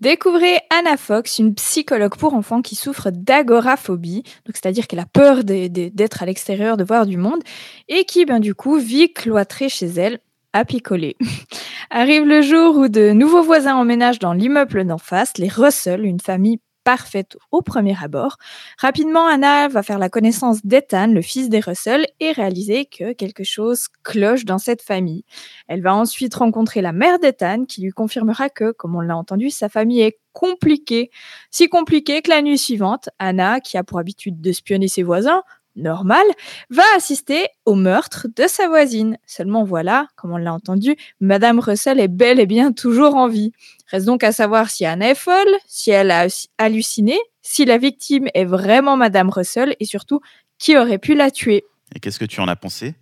Découvrez 0.00 0.58
Anna 0.76 0.96
Fox, 0.96 1.38
une 1.38 1.54
psychologue 1.54 2.16
pour 2.16 2.34
enfants 2.34 2.60
qui 2.60 2.74
souffre 2.74 3.10
d'agoraphobie, 3.12 4.24
c'est-à-dire 4.46 4.88
qu'elle 4.88 4.98
a 4.98 5.06
peur 5.06 5.44
d'être 5.44 6.24
à 6.24 6.26
l'extérieur, 6.26 6.76
de 6.76 6.82
voir 6.82 7.06
du 7.06 7.18
monde, 7.18 7.40
et 7.88 8.04
qui, 8.04 8.24
ben, 8.24 8.40
du 8.40 8.56
coup, 8.56 8.78
vit 8.78 9.12
cloîtrée 9.12 9.68
chez 9.68 9.86
elle, 9.86 10.18
à 10.52 10.64
picoler. 10.64 11.16
Arrive 11.90 12.24
le 12.24 12.42
jour 12.42 12.76
où 12.76 12.88
de 12.88 13.12
nouveaux 13.12 13.42
voisins 13.42 13.76
emménagent 13.76 14.18
dans 14.18 14.32
l'immeuble 14.32 14.84
d'en 14.84 14.98
face, 14.98 15.38
les 15.38 15.48
Russell, 15.48 16.04
une 16.04 16.20
famille 16.20 16.58
parfaite 16.84 17.36
au 17.50 17.62
premier 17.62 17.94
abord. 18.02 18.36
Rapidement, 18.78 19.26
Anna 19.26 19.68
va 19.68 19.82
faire 19.82 19.98
la 19.98 20.08
connaissance 20.08 20.64
d'Ethan, 20.64 21.08
le 21.08 21.22
fils 21.22 21.48
des 21.48 21.60
Russell, 21.60 22.06
et 22.20 22.32
réaliser 22.32 22.86
que 22.86 23.12
quelque 23.12 23.44
chose 23.44 23.88
cloche 24.02 24.44
dans 24.44 24.58
cette 24.58 24.82
famille. 24.82 25.24
Elle 25.68 25.82
va 25.82 25.94
ensuite 25.94 26.34
rencontrer 26.34 26.80
la 26.80 26.92
mère 26.92 27.18
d'Ethan 27.18 27.64
qui 27.64 27.82
lui 27.82 27.90
confirmera 27.90 28.48
que, 28.48 28.72
comme 28.72 28.96
on 28.96 29.00
l'a 29.00 29.16
entendu, 29.16 29.50
sa 29.50 29.68
famille 29.68 30.00
est 30.00 30.18
compliquée. 30.32 31.10
Si 31.50 31.68
compliquée 31.68 32.22
que 32.22 32.30
la 32.30 32.42
nuit 32.42 32.58
suivante, 32.58 33.10
Anna, 33.18 33.60
qui 33.60 33.76
a 33.76 33.84
pour 33.84 33.98
habitude 33.98 34.40
de 34.40 34.52
spionner 34.52 34.88
ses 34.88 35.02
voisins, 35.02 35.42
normal, 35.76 36.24
va 36.70 36.82
assister 36.96 37.48
au 37.64 37.74
meurtre 37.74 38.26
de 38.34 38.46
sa 38.46 38.68
voisine. 38.68 39.18
Seulement 39.26 39.64
voilà, 39.64 40.08
comme 40.16 40.32
on 40.32 40.36
l'a 40.36 40.52
entendu, 40.52 40.96
Madame 41.20 41.60
Russell 41.60 42.00
est 42.00 42.08
bel 42.08 42.40
et 42.40 42.46
bien 42.46 42.72
toujours 42.72 43.14
en 43.14 43.28
vie. 43.28 43.52
Reste 43.90 44.06
donc 44.06 44.24
à 44.24 44.32
savoir 44.32 44.70
si 44.70 44.84
Anna 44.84 45.10
est 45.10 45.14
folle, 45.14 45.56
si 45.66 45.90
elle 45.90 46.10
a 46.10 46.26
halluciné, 46.58 47.18
si 47.42 47.64
la 47.64 47.78
victime 47.78 48.28
est 48.34 48.44
vraiment 48.44 48.96
Madame 48.96 49.30
Russell 49.30 49.76
et 49.80 49.84
surtout 49.84 50.20
qui 50.58 50.76
aurait 50.76 50.98
pu 50.98 51.14
la 51.14 51.30
tuer? 51.30 51.64
Et 51.94 52.00
qu'est-ce 52.00 52.18
que 52.18 52.24
tu 52.24 52.40
en 52.40 52.48
as 52.48 52.56
pensé? 52.56 52.94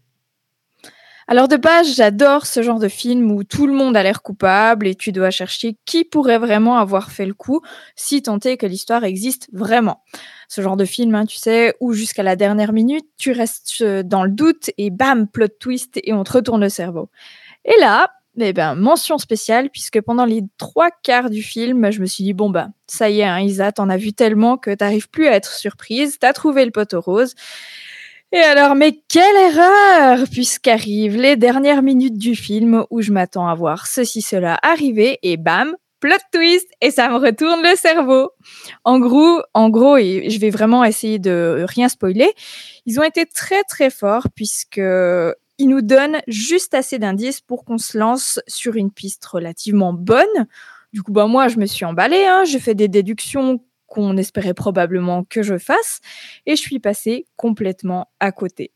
Alors 1.33 1.47
de 1.47 1.57
base, 1.57 1.95
j'adore 1.95 2.45
ce 2.45 2.61
genre 2.61 2.81
de 2.81 2.89
film 2.89 3.31
où 3.31 3.45
tout 3.45 3.69
le 3.69 3.73
monde 3.73 3.97
a 3.97 4.03
l'air 4.03 4.21
coupable 4.21 4.89
et 4.89 4.97
tu 4.97 5.13
dois 5.13 5.31
chercher 5.31 5.77
qui 5.85 6.03
pourrait 6.03 6.39
vraiment 6.39 6.79
avoir 6.79 7.13
fait 7.13 7.25
le 7.25 7.35
coup, 7.35 7.61
si 7.95 8.21
tant 8.21 8.41
est 8.41 8.57
que 8.57 8.67
l'histoire 8.67 9.05
existe 9.05 9.49
vraiment. 9.53 10.03
Ce 10.49 10.61
genre 10.61 10.77
de 10.77 10.85
film, 10.85 11.15
hein, 11.15 11.27
tu 11.27 11.37
sais, 11.37 11.77
où 11.79 11.93
jusqu'à 11.93 12.25
la 12.25 12.35
dernière 12.35 12.73
minute, 12.73 13.07
tu 13.17 13.31
restes 13.31 13.75
euh, 13.81 14.03
dans 14.03 14.25
le 14.25 14.33
doute 14.33 14.71
et 14.77 14.91
bam, 14.91 15.29
plot 15.29 15.47
twist 15.61 16.01
et 16.03 16.13
on 16.13 16.25
te 16.25 16.33
retourne 16.33 16.63
le 16.63 16.69
cerveau. 16.69 17.11
Et 17.65 17.79
là, 17.79 18.11
eh 18.41 18.53
ben, 18.53 18.75
mention 18.75 19.17
spéciale, 19.19 19.71
puisque 19.71 20.01
pendant 20.01 20.25
les 20.25 20.43
trois 20.59 20.91
quarts 20.91 21.31
du 21.31 21.45
film, 21.45 21.93
je 21.93 22.01
me 22.01 22.07
suis 22.07 22.25
dit, 22.25 22.33
bon 22.33 22.51
bah, 22.51 22.71
ça 22.89 23.09
y 23.09 23.21
est, 23.21 23.25
hein, 23.25 23.39
Isa, 23.39 23.71
t'en 23.71 23.89
as 23.89 23.99
vu 23.99 24.13
tellement 24.13 24.57
que 24.57 24.75
t'arrives 24.75 25.09
plus 25.09 25.29
à 25.29 25.37
être 25.37 25.53
surprise, 25.53 26.19
t'as 26.19 26.33
trouvé 26.33 26.65
le 26.65 26.73
poteau 26.73 27.01
rose. 27.01 27.37
Et 28.33 28.39
alors, 28.39 28.77
mais 28.77 29.01
quelle 29.09 29.37
erreur 29.37 30.29
Puisqu'arrivent 30.31 31.17
les 31.17 31.37
dernières 31.37 31.83
minutes 31.83 32.17
du 32.17 32.37
film 32.37 32.85
où 32.91 33.03
je 33.03 33.11
m'attends 33.11 33.49
à 33.49 33.55
voir 33.55 33.89
ceci, 33.89 34.23
cela 34.23 34.57
arriver 34.63 35.19
et 35.25 35.37
bam, 35.37 35.75
plot 35.99 36.15
twist 36.33 36.69
et 36.81 36.93
ça 36.93 37.09
me 37.09 37.17
retourne 37.17 37.61
le 37.63 37.75
cerveau. 37.75 38.31
En 38.85 39.01
gros, 39.01 39.41
en 39.53 39.69
gros, 39.69 39.97
et 39.97 40.31
je 40.31 40.39
vais 40.39 40.51
vraiment 40.51 40.85
essayer 40.85 41.19
de 41.19 41.65
rien 41.69 41.89
spoiler, 41.89 42.33
ils 42.87 43.01
ont 43.01 43.03
été 43.03 43.27
très 43.27 43.65
très 43.65 43.91
forts 43.91 44.29
puisque 44.37 44.81
ils 45.59 45.69
nous 45.69 45.83
donnent 45.83 46.21
juste 46.29 46.75
assez 46.75 47.01
d'indices 47.01 47.41
pour 47.41 47.65
qu'on 47.65 47.79
se 47.79 47.99
lance 47.99 48.39
sur 48.47 48.77
une 48.77 48.93
piste 48.93 49.25
relativement 49.27 49.93
bonne. 49.93 50.47
Du 50.93 51.03
coup, 51.03 51.13
bah 51.13 51.27
moi, 51.27 51.49
je 51.49 51.59
me 51.59 51.67
suis 51.67 51.85
emballée, 51.85 52.25
hein, 52.27 52.45
j'ai 52.45 52.61
fait 52.61 52.75
des 52.77 52.89
déductions 52.89 53.61
qu'on 53.91 54.17
espérait 54.17 54.55
probablement 54.55 55.25
que 55.25 55.43
je 55.43 55.59
fasse, 55.59 56.01
et 56.47 56.57
je 56.57 56.63
suis 56.63 56.79
passée 56.79 57.27
complètement 57.37 58.09
à 58.21 58.33
côté. 58.33 58.73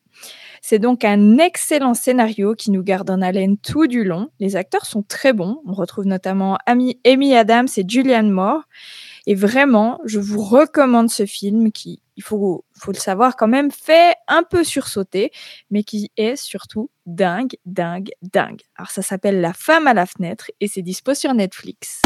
C'est 0.60 0.78
donc 0.78 1.04
un 1.04 1.38
excellent 1.38 1.94
scénario 1.94 2.54
qui 2.54 2.70
nous 2.70 2.82
garde 2.82 3.10
en 3.10 3.20
haleine 3.20 3.56
tout 3.58 3.86
du 3.86 4.04
long. 4.04 4.28
Les 4.40 4.56
acteurs 4.56 4.86
sont 4.86 5.02
très 5.02 5.32
bons. 5.32 5.60
On 5.66 5.72
retrouve 5.72 6.06
notamment 6.06 6.58
Amy 6.66 7.34
Adams 7.34 7.68
et 7.76 7.84
Julianne 7.86 8.30
Moore. 8.30 8.62
Et 9.26 9.34
vraiment, 9.34 10.00
je 10.04 10.20
vous 10.20 10.42
recommande 10.42 11.10
ce 11.10 11.26
film 11.26 11.72
qui, 11.72 12.02
il 12.16 12.22
faut, 12.22 12.64
le 12.86 12.94
savoir 12.94 13.36
quand 13.36 13.48
même, 13.48 13.70
fait 13.70 14.14
un 14.28 14.42
peu 14.42 14.64
sursauter, 14.64 15.30
mais 15.70 15.82
qui 15.82 16.12
est 16.16 16.36
surtout 16.36 16.90
dingue, 17.06 17.56
dingue, 17.64 18.10
dingue. 18.22 18.60
Alors 18.76 18.90
ça 18.90 19.02
s'appelle 19.02 19.40
La 19.40 19.52
femme 19.52 19.86
à 19.86 19.94
la 19.94 20.06
fenêtre 20.06 20.50
et 20.60 20.68
c'est 20.68 20.82
dispo 20.82 21.14
sur 21.14 21.32
Netflix. 21.34 22.02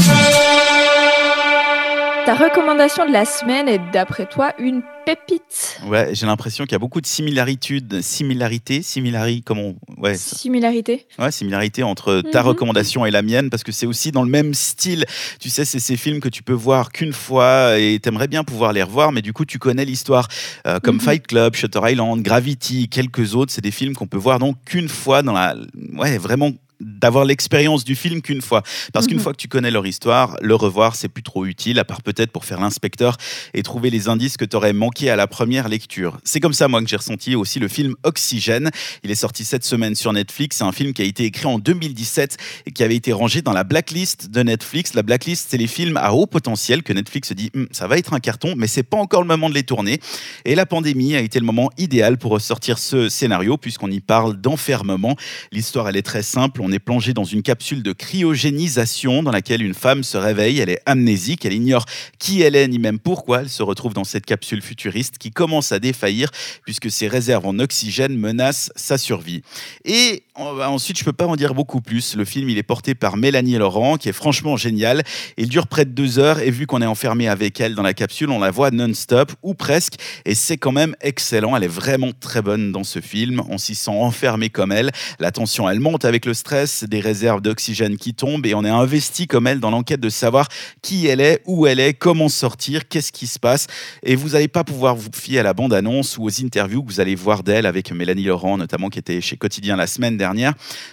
Ta 2.28 2.34
recommandation 2.34 3.06
de 3.06 3.10
la 3.10 3.24
semaine 3.24 3.68
est 3.68 3.80
d'après 3.90 4.26
toi 4.26 4.52
une 4.58 4.82
pépite 5.06 5.80
Ouais, 5.86 6.10
j'ai 6.12 6.26
l'impression 6.26 6.64
qu'il 6.64 6.72
y 6.72 6.74
a 6.74 6.78
beaucoup 6.78 7.00
de 7.00 7.06
similarités, 7.06 7.80
similarités, 8.02 8.82
similari, 8.82 9.40
comment 9.40 9.72
ouais. 9.96 10.14
Similarité. 10.14 11.06
Ouais, 11.18 11.32
similarité 11.32 11.84
entre 11.84 12.20
ta 12.20 12.42
mhm. 12.42 12.48
recommandation 12.48 13.06
et 13.06 13.10
la 13.10 13.22
mienne 13.22 13.48
parce 13.48 13.64
que 13.64 13.72
c'est 13.72 13.86
aussi 13.86 14.12
dans 14.12 14.24
le 14.24 14.28
même 14.28 14.52
style. 14.52 15.06
Tu 15.40 15.48
sais, 15.48 15.64
c'est 15.64 15.78
ces 15.78 15.96
films 15.96 16.20
que 16.20 16.28
tu 16.28 16.42
peux 16.42 16.52
voir 16.52 16.92
qu'une 16.92 17.14
fois 17.14 17.78
et 17.78 17.98
t'aimerais 17.98 18.28
bien 18.28 18.44
pouvoir 18.44 18.74
les 18.74 18.82
revoir, 18.82 19.10
mais 19.10 19.22
du 19.22 19.32
coup 19.32 19.46
tu 19.46 19.58
connais 19.58 19.86
l'histoire. 19.86 20.28
Euh, 20.66 20.80
comme 20.80 20.96
mhm. 20.96 21.00
Fight 21.00 21.26
Club, 21.26 21.54
Shutter 21.54 21.80
Island, 21.82 22.20
Gravity, 22.20 22.90
quelques 22.90 23.36
autres, 23.36 23.54
c'est 23.54 23.62
des 23.62 23.70
films 23.70 23.94
qu'on 23.94 24.06
peut 24.06 24.18
voir 24.18 24.38
donc 24.38 24.56
qu'une 24.66 24.90
fois 24.90 25.22
dans 25.22 25.32
la, 25.32 25.56
ouais, 25.94 26.18
vraiment 26.18 26.52
d'avoir 26.80 27.24
l'expérience 27.24 27.84
du 27.84 27.94
film 27.94 28.22
qu'une 28.22 28.42
fois. 28.42 28.62
Parce 28.92 29.06
qu'une 29.06 29.16
mhm. 29.16 29.22
fois 29.22 29.32
que 29.32 29.38
tu 29.38 29.48
connais 29.48 29.70
leur 29.70 29.86
histoire, 29.86 30.36
le 30.40 30.54
revoir, 30.54 30.94
c'est 30.94 31.08
plus 31.08 31.22
trop 31.22 31.44
utile, 31.44 31.78
à 31.78 31.84
part 31.84 32.02
peut-être 32.02 32.30
pour 32.30 32.44
faire 32.44 32.60
l'inspecteur 32.60 33.16
et 33.54 33.62
trouver 33.62 33.90
les 33.90 34.08
indices 34.08 34.36
que 34.36 34.44
tu 34.44 34.56
aurais 34.56 34.72
manqué 34.72 35.10
à 35.10 35.16
la 35.16 35.26
première 35.26 35.68
lecture. 35.68 36.18
C'est 36.24 36.40
comme 36.40 36.52
ça, 36.52 36.68
moi, 36.68 36.80
que 36.82 36.88
j'ai 36.88 36.96
ressenti 36.96 37.34
aussi 37.34 37.58
le 37.58 37.68
film 37.68 37.94
Oxygène. 38.04 38.70
Il 39.02 39.10
est 39.10 39.16
sorti 39.16 39.44
cette 39.44 39.64
semaine 39.64 39.94
sur 39.94 40.12
Netflix. 40.12 40.58
C'est 40.58 40.64
un 40.64 40.72
film 40.72 40.92
qui 40.92 41.02
a 41.02 41.04
été 41.04 41.24
écrit 41.24 41.46
en 41.46 41.58
2017 41.58 42.36
et 42.66 42.70
qui 42.70 42.82
avait 42.82 42.96
été 42.96 43.12
rangé 43.12 43.42
dans 43.42 43.52
la 43.52 43.64
blacklist 43.64 44.30
de 44.30 44.42
Netflix. 44.42 44.94
La 44.94 45.02
blacklist, 45.02 45.48
c'est 45.50 45.56
les 45.56 45.66
films 45.66 45.96
à 45.96 46.12
haut 46.12 46.26
potentiel 46.26 46.82
que 46.82 46.92
Netflix 46.92 47.28
se 47.28 47.34
dit, 47.34 47.50
hum, 47.54 47.66
ça 47.72 47.88
va 47.88 47.98
être 47.98 48.12
un 48.14 48.20
carton, 48.20 48.54
mais 48.56 48.66
c'est 48.66 48.82
pas 48.82 48.98
encore 48.98 49.22
le 49.22 49.28
moment 49.28 49.48
de 49.48 49.54
les 49.54 49.64
tourner. 49.64 50.00
Et 50.44 50.54
la 50.54 50.66
pandémie 50.66 51.16
a 51.16 51.20
été 51.20 51.40
le 51.40 51.46
moment 51.46 51.70
idéal 51.76 52.18
pour 52.18 52.32
ressortir 52.32 52.78
ce 52.78 53.08
scénario, 53.08 53.56
puisqu'on 53.56 53.90
y 53.90 54.00
parle 54.00 54.36
d'enfermement. 54.40 55.16
L'histoire, 55.50 55.88
elle 55.88 55.96
est 55.96 56.02
très 56.02 56.22
simple 56.22 56.60
on 56.67 56.67
est 56.72 56.78
plongé 56.78 57.14
dans 57.14 57.24
une 57.24 57.42
capsule 57.42 57.82
de 57.82 57.92
cryogénisation 57.92 59.22
dans 59.22 59.30
laquelle 59.30 59.62
une 59.62 59.74
femme 59.74 60.04
se 60.04 60.16
réveille, 60.16 60.60
elle 60.60 60.70
est 60.70 60.82
amnésique, 60.86 61.44
elle 61.44 61.52
ignore 61.52 61.84
qui 62.18 62.42
elle 62.42 62.56
est 62.56 62.68
ni 62.68 62.78
même 62.78 62.98
pourquoi 62.98 63.40
elle 63.40 63.48
se 63.48 63.62
retrouve 63.62 63.94
dans 63.94 64.04
cette 64.04 64.26
capsule 64.26 64.62
futuriste 64.62 65.18
qui 65.18 65.30
commence 65.30 65.72
à 65.72 65.78
défaillir 65.78 66.30
puisque 66.64 66.90
ses 66.90 67.08
réserves 67.08 67.46
en 67.46 67.58
oxygène 67.58 68.16
menacent 68.16 68.70
sa 68.76 68.98
survie. 68.98 69.42
Et 69.84 70.22
ensuite, 70.38 70.98
je 70.98 71.04
peux 71.04 71.12
pas 71.12 71.26
en 71.26 71.36
dire 71.36 71.54
beaucoup 71.54 71.80
plus. 71.80 72.16
Le 72.16 72.24
film, 72.24 72.48
il 72.48 72.58
est 72.58 72.62
porté 72.62 72.94
par 72.94 73.16
Mélanie 73.16 73.56
Laurent, 73.56 73.96
qui 73.96 74.08
est 74.08 74.12
franchement 74.12 74.56
génial. 74.56 75.02
Il 75.36 75.48
dure 75.48 75.66
près 75.66 75.84
de 75.84 75.90
deux 75.90 76.18
heures 76.18 76.38
et 76.38 76.50
vu 76.50 76.66
qu'on 76.66 76.80
est 76.82 76.86
enfermé 76.86 77.28
avec 77.28 77.60
elle 77.60 77.74
dans 77.74 77.82
la 77.82 77.94
capsule, 77.94 78.30
on 78.30 78.38
la 78.38 78.50
voit 78.50 78.70
non-stop 78.70 79.32
ou 79.42 79.54
presque. 79.54 79.94
Et 80.24 80.34
c'est 80.34 80.56
quand 80.56 80.72
même 80.72 80.94
excellent. 81.00 81.56
Elle 81.56 81.64
est 81.64 81.68
vraiment 81.68 82.10
très 82.18 82.42
bonne 82.42 82.72
dans 82.72 82.84
ce 82.84 83.00
film. 83.00 83.42
On 83.48 83.58
s'y 83.58 83.74
sent 83.74 83.90
enfermé 83.90 84.48
comme 84.48 84.72
elle. 84.72 84.92
La 85.18 85.32
tension, 85.32 85.68
elle 85.68 85.80
monte 85.80 86.04
avec 86.04 86.24
le 86.24 86.34
stress 86.34 86.84
des 86.84 87.00
réserves 87.00 87.40
d'oxygène 87.40 87.96
qui 87.96 88.14
tombent 88.14 88.46
et 88.46 88.54
on 88.54 88.64
est 88.64 88.70
investi 88.70 89.26
comme 89.26 89.46
elle 89.46 89.60
dans 89.60 89.70
l'enquête 89.70 90.00
de 90.00 90.08
savoir 90.08 90.48
qui 90.82 91.06
elle 91.06 91.20
est, 91.20 91.42
où 91.46 91.66
elle 91.66 91.80
est, 91.80 91.94
comment 91.94 92.28
sortir, 92.28 92.88
qu'est-ce 92.88 93.12
qui 93.12 93.26
se 93.26 93.38
passe. 93.38 93.66
Et 94.02 94.14
vous 94.14 94.30
n'allez 94.30 94.48
pas 94.48 94.64
pouvoir 94.64 94.94
vous 94.94 95.10
fier 95.12 95.40
à 95.40 95.42
la 95.42 95.54
bande-annonce 95.54 96.16
ou 96.18 96.24
aux 96.24 96.42
interviews 96.42 96.82
que 96.82 96.92
vous 96.92 97.00
allez 97.00 97.14
voir 97.14 97.42
d'elle 97.42 97.66
avec 97.66 97.90
Mélanie 97.92 98.24
Laurent, 98.24 98.56
notamment 98.56 98.88
qui 98.88 98.98
était 98.98 99.20
chez 99.20 99.36
Quotidien 99.36 99.76
la 99.76 99.86
semaine 99.86 100.16
dernière, 100.16 100.27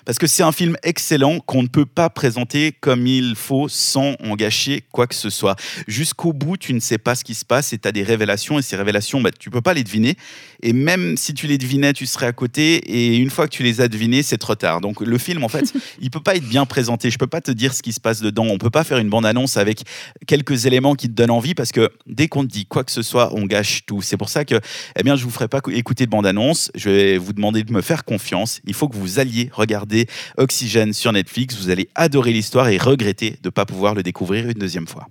parce 0.06 0.18
que 0.18 0.28
c'est 0.28 0.44
un 0.44 0.52
film 0.52 0.78
excellent 0.84 1.40
qu'on 1.40 1.64
ne 1.64 1.68
peut 1.68 1.86
pas 1.86 2.10
présenter 2.10 2.72
comme 2.72 3.08
il 3.08 3.36
faut 3.36 3.68
sans 3.68 4.16
en 4.24 4.36
gâcher 4.36 4.84
quoi 4.92 5.08
que 5.08 5.16
ce 5.16 5.30
soit. 5.30 5.56
Jusqu'au 5.88 6.34
bout, 6.34 6.58
tu 6.58 6.74
ne 6.74 6.80
sais 6.80 6.98
pas 6.98 7.16
ce 7.16 7.24
qui 7.24 7.36
se 7.36 7.46
passe 7.46 7.74
et 7.74 7.78
tu 7.78 7.88
as 7.88 7.92
des 7.92 8.04
révélations 8.04 8.60
et 8.60 8.62
ces 8.62 8.76
révélations, 8.76 9.22
bah, 9.22 9.32
tu 9.38 9.50
peux 9.50 9.62
pas 9.62 9.74
les 9.74 9.84
deviner. 9.84 10.16
Et 10.62 10.74
même 10.74 11.18
si 11.18 11.34
tu 11.34 11.48
les 11.48 11.58
devinais, 11.58 11.94
tu 11.94 12.06
serais 12.06 12.28
à 12.28 12.34
côté 12.34 12.76
et 12.78 13.18
une 13.18 13.30
fois 13.30 13.48
que 13.48 13.56
tu 13.56 13.64
les 13.64 13.82
as 13.82 13.88
devinées, 13.88 14.24
c'est 14.24 14.38
trop 14.38 14.56
tard. 14.56 14.82
Donc 14.82 15.02
le 15.02 15.18
film, 15.18 15.44
en 15.44 15.50
fait, 15.50 15.74
il 16.02 16.10
peut 16.10 16.22
pas 16.22 16.36
être 16.36 16.48
bien 16.48 16.66
présenté. 16.66 17.12
Je 17.12 17.18
peux 17.18 17.28
pas 17.28 17.42
te 17.42 17.52
dire 17.52 17.74
ce 17.74 17.82
qui 17.82 17.94
se 17.94 18.00
passe 18.00 18.22
dedans. 18.22 18.46
On 18.50 18.58
peut 18.58 18.70
pas 18.70 18.84
faire 18.84 18.98
une 18.98 19.10
bande-annonce 19.10 19.58
avec 19.58 19.84
quelques 20.28 20.66
éléments 20.66 20.96
qui 20.96 21.08
te 21.08 21.14
donnent 21.14 21.32
envie 21.32 21.56
parce 21.56 21.72
que 21.72 21.92
dès 22.08 22.28
qu'on 22.28 22.44
te 22.44 22.52
dit 22.52 22.66
quoi 22.66 22.84
que 22.84 22.92
ce 22.92 23.02
soit, 23.02 23.34
on 23.34 23.46
gâche 23.46 23.86
tout. 23.86 24.02
C'est 24.02 24.18
pour 24.18 24.30
ça 24.30 24.46
que, 24.46 24.60
eh 24.98 25.04
bien, 25.04 25.16
je 25.16 25.24
vous 25.24 25.32
ferai 25.32 25.48
pas 25.48 25.62
écouter 25.72 26.06
de 26.06 26.12
bande-annonce. 26.12 26.72
Je 26.76 26.90
vais 26.90 27.18
vous 27.18 27.34
demander 27.34 27.64
de 27.64 27.72
me 27.72 27.82
faire 27.82 28.04
confiance. 28.04 28.62
Il 28.66 28.74
faut 28.74 28.88
que 28.88 28.96
vous 28.96 29.20
alliez 29.26 29.50
regarder 29.52 30.08
Oxygène 30.38 30.94
sur 30.94 31.12
Netflix. 31.12 31.56
Vous 31.56 31.70
allez 31.70 31.90
adorer 31.96 32.32
l'histoire 32.32 32.70
et 32.70 32.78
regretter 32.78 33.38
de 33.42 33.50
pas 33.50 33.66
pouvoir 33.66 33.96
le 33.96 34.04
découvrir 34.04 34.46
une 34.46 34.54
deuxième 34.54 34.88
fois. 34.88 35.08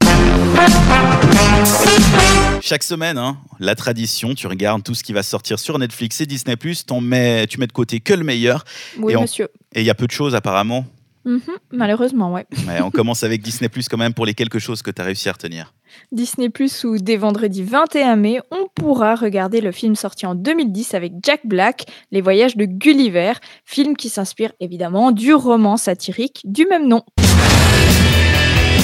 Chaque 2.60 2.82
semaine, 2.82 3.18
hein, 3.18 3.38
la 3.58 3.74
tradition, 3.74 4.34
tu 4.34 4.46
regardes 4.46 4.82
tout 4.82 4.94
ce 4.94 5.02
qui 5.02 5.12
va 5.12 5.22
sortir 5.22 5.58
sur 5.58 5.78
Netflix 5.78 6.20
et 6.20 6.26
Disney+, 6.26 6.56
mets, 7.02 7.46
tu 7.46 7.58
mets 7.58 7.66
de 7.66 7.72
côté 7.72 8.00
que 8.00 8.14
le 8.14 8.24
meilleur. 8.24 8.64
Oui, 8.98 9.14
monsieur. 9.16 9.48
Et 9.74 9.80
il 9.80 9.86
y 9.86 9.90
a 9.90 9.94
peu 9.94 10.06
de 10.06 10.12
choses 10.12 10.34
apparemment. 10.34 10.86
Mhm, 11.24 11.40
malheureusement, 11.72 12.32
ouais. 12.32 12.46
On 12.84 12.90
commence 12.90 13.22
avec 13.22 13.42
Disney 13.42 13.68
Plus 13.68 13.88
quand 13.88 13.96
même 13.96 14.12
pour 14.14 14.26
les 14.26 14.34
quelque 14.34 14.58
chose 14.58 14.82
que 14.82 14.90
tu 14.90 15.00
as 15.00 15.04
réussi 15.04 15.28
à 15.28 15.32
retenir. 15.32 15.72
Disney 16.12 16.48
Plus 16.50 16.84
où 16.84 16.98
dès 16.98 17.16
vendredi 17.16 17.62
21 17.62 18.16
mai, 18.16 18.40
on 18.50 18.66
pourra 18.74 19.14
regarder 19.14 19.60
le 19.60 19.72
film 19.72 19.94
sorti 19.94 20.26
en 20.26 20.34
2010 20.34 20.94
avec 20.94 21.12
Jack 21.22 21.40
Black, 21.44 21.84
Les 22.10 22.20
voyages 22.20 22.56
de 22.56 22.64
Gulliver, 22.64 23.32
film 23.64 23.96
qui 23.96 24.08
s'inspire 24.08 24.52
évidemment 24.60 25.12
du 25.12 25.34
roman 25.34 25.76
satirique 25.76 26.40
du 26.44 26.66
même 26.66 26.88
nom. 26.88 27.02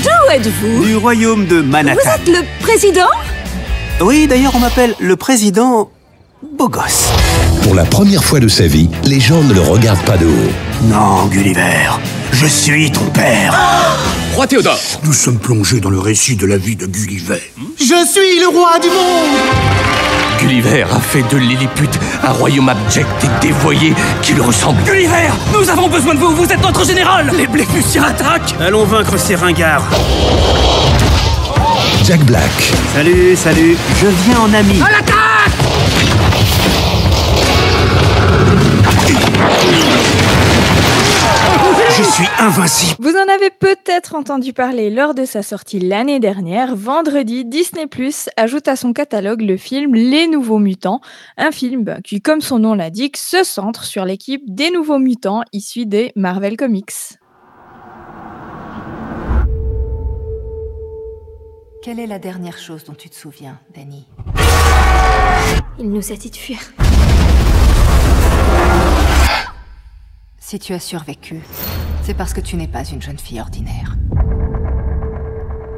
D'où 0.02 0.32
êtes-vous? 0.32 0.84
Du 0.84 0.96
royaume 0.96 1.46
de 1.46 1.60
Manhattan. 1.60 2.00
Vous 2.02 2.10
êtes 2.10 2.28
le 2.28 2.62
président? 2.62 3.08
Oui, 4.00 4.26
d'ailleurs 4.26 4.52
on 4.54 4.60
m'appelle 4.60 4.94
le 4.98 5.16
président 5.16 5.90
beau 6.42 6.68
gosse. 6.68 7.10
Pour 7.62 7.74
la 7.74 7.84
première 7.84 8.24
fois 8.24 8.40
de 8.40 8.48
sa 8.48 8.66
vie, 8.66 8.88
les 9.04 9.20
gens 9.20 9.42
ne 9.42 9.52
le 9.52 9.60
regardent 9.60 10.04
pas 10.04 10.16
de 10.16 10.26
haut. 10.26 10.52
Non, 10.84 11.26
Gulliver, 11.26 11.90
je 12.32 12.46
suis 12.46 12.90
ton 12.90 13.04
père. 13.06 13.54
roi 14.34 14.46
Théodore 14.46 14.78
Nous 15.04 15.12
sommes 15.12 15.38
plongés 15.38 15.80
dans 15.80 15.90
le 15.90 15.98
récit 15.98 16.36
de 16.36 16.46
la 16.46 16.56
vie 16.56 16.76
de 16.76 16.86
Gulliver. 16.86 17.40
Je 17.78 17.84
suis 17.84 18.40
le 18.40 18.48
roi 18.48 18.78
du 18.80 18.88
monde 18.88 19.38
Gulliver 20.40 20.86
a 20.90 21.00
fait 21.00 21.22
de 21.30 21.36
Lilliput 21.36 21.90
un 22.24 22.32
royaume 22.32 22.70
abject 22.70 23.08
et 23.24 23.46
dévoyé 23.46 23.92
qui 24.22 24.32
le 24.32 24.42
ressemble. 24.42 24.82
Gulliver 24.84 25.28
Nous 25.52 25.68
avons 25.68 25.88
besoin 25.88 26.14
de 26.14 26.18
vous, 26.18 26.34
vous 26.34 26.50
êtes 26.50 26.62
notre 26.62 26.84
général 26.86 27.30
Les 27.36 27.46
Bléfusiens 27.46 28.04
attaquent 28.04 28.54
Allons 28.60 28.84
vaincre 28.84 29.18
ces 29.18 29.34
ringards 29.34 29.84
Jack 32.04 32.24
Black. 32.24 32.72
Salut, 32.94 33.36
salut, 33.36 33.76
je 34.00 34.06
viens 34.06 34.40
en 34.40 34.52
ami. 34.54 34.80
À 34.80 34.90
l'attaque 34.90 35.29
suis 42.20 42.28
invincible. 42.38 42.96
Vous 42.98 43.16
en 43.16 43.32
avez 43.32 43.48
peut-être 43.50 44.14
entendu 44.14 44.52
parler 44.52 44.90
lors 44.90 45.14
de 45.14 45.24
sa 45.24 45.42
sortie 45.42 45.80
l'année 45.80 46.20
dernière. 46.20 46.76
Vendredi, 46.76 47.46
Disney 47.46 47.86
Plus 47.86 48.28
ajoute 48.36 48.68
à 48.68 48.76
son 48.76 48.92
catalogue 48.92 49.40
le 49.40 49.56
film 49.56 49.94
Les 49.94 50.26
Nouveaux 50.26 50.58
Mutants, 50.58 51.00
un 51.38 51.50
film 51.50 52.00
qui, 52.04 52.20
comme 52.20 52.42
son 52.42 52.58
nom 52.58 52.74
l'indique, 52.74 53.16
se 53.16 53.42
centre 53.42 53.84
sur 53.84 54.04
l'équipe 54.04 54.42
des 54.46 54.70
Nouveaux 54.70 54.98
Mutants 54.98 55.42
issus 55.52 55.86
des 55.86 56.12
Marvel 56.14 56.58
Comics. 56.58 56.92
Quelle 61.82 62.00
est 62.00 62.06
la 62.06 62.18
dernière 62.18 62.58
chose 62.58 62.84
dont 62.84 62.94
tu 62.94 63.08
te 63.08 63.14
souviens, 63.14 63.58
Danny? 63.74 64.06
Il 65.78 65.88
nous 65.88 66.12
a 66.12 66.16
dit 66.16 66.30
de 66.30 66.36
fuir. 66.36 66.58
Si 70.38 70.58
tu 70.58 70.74
as 70.74 70.80
survécu, 70.80 71.40
c'est 72.10 72.14
parce 72.14 72.32
que 72.32 72.40
tu 72.40 72.56
n'es 72.56 72.66
pas 72.66 72.82
une 72.82 73.00
jeune 73.00 73.20
fille 73.20 73.40
ordinaire. 73.40 73.94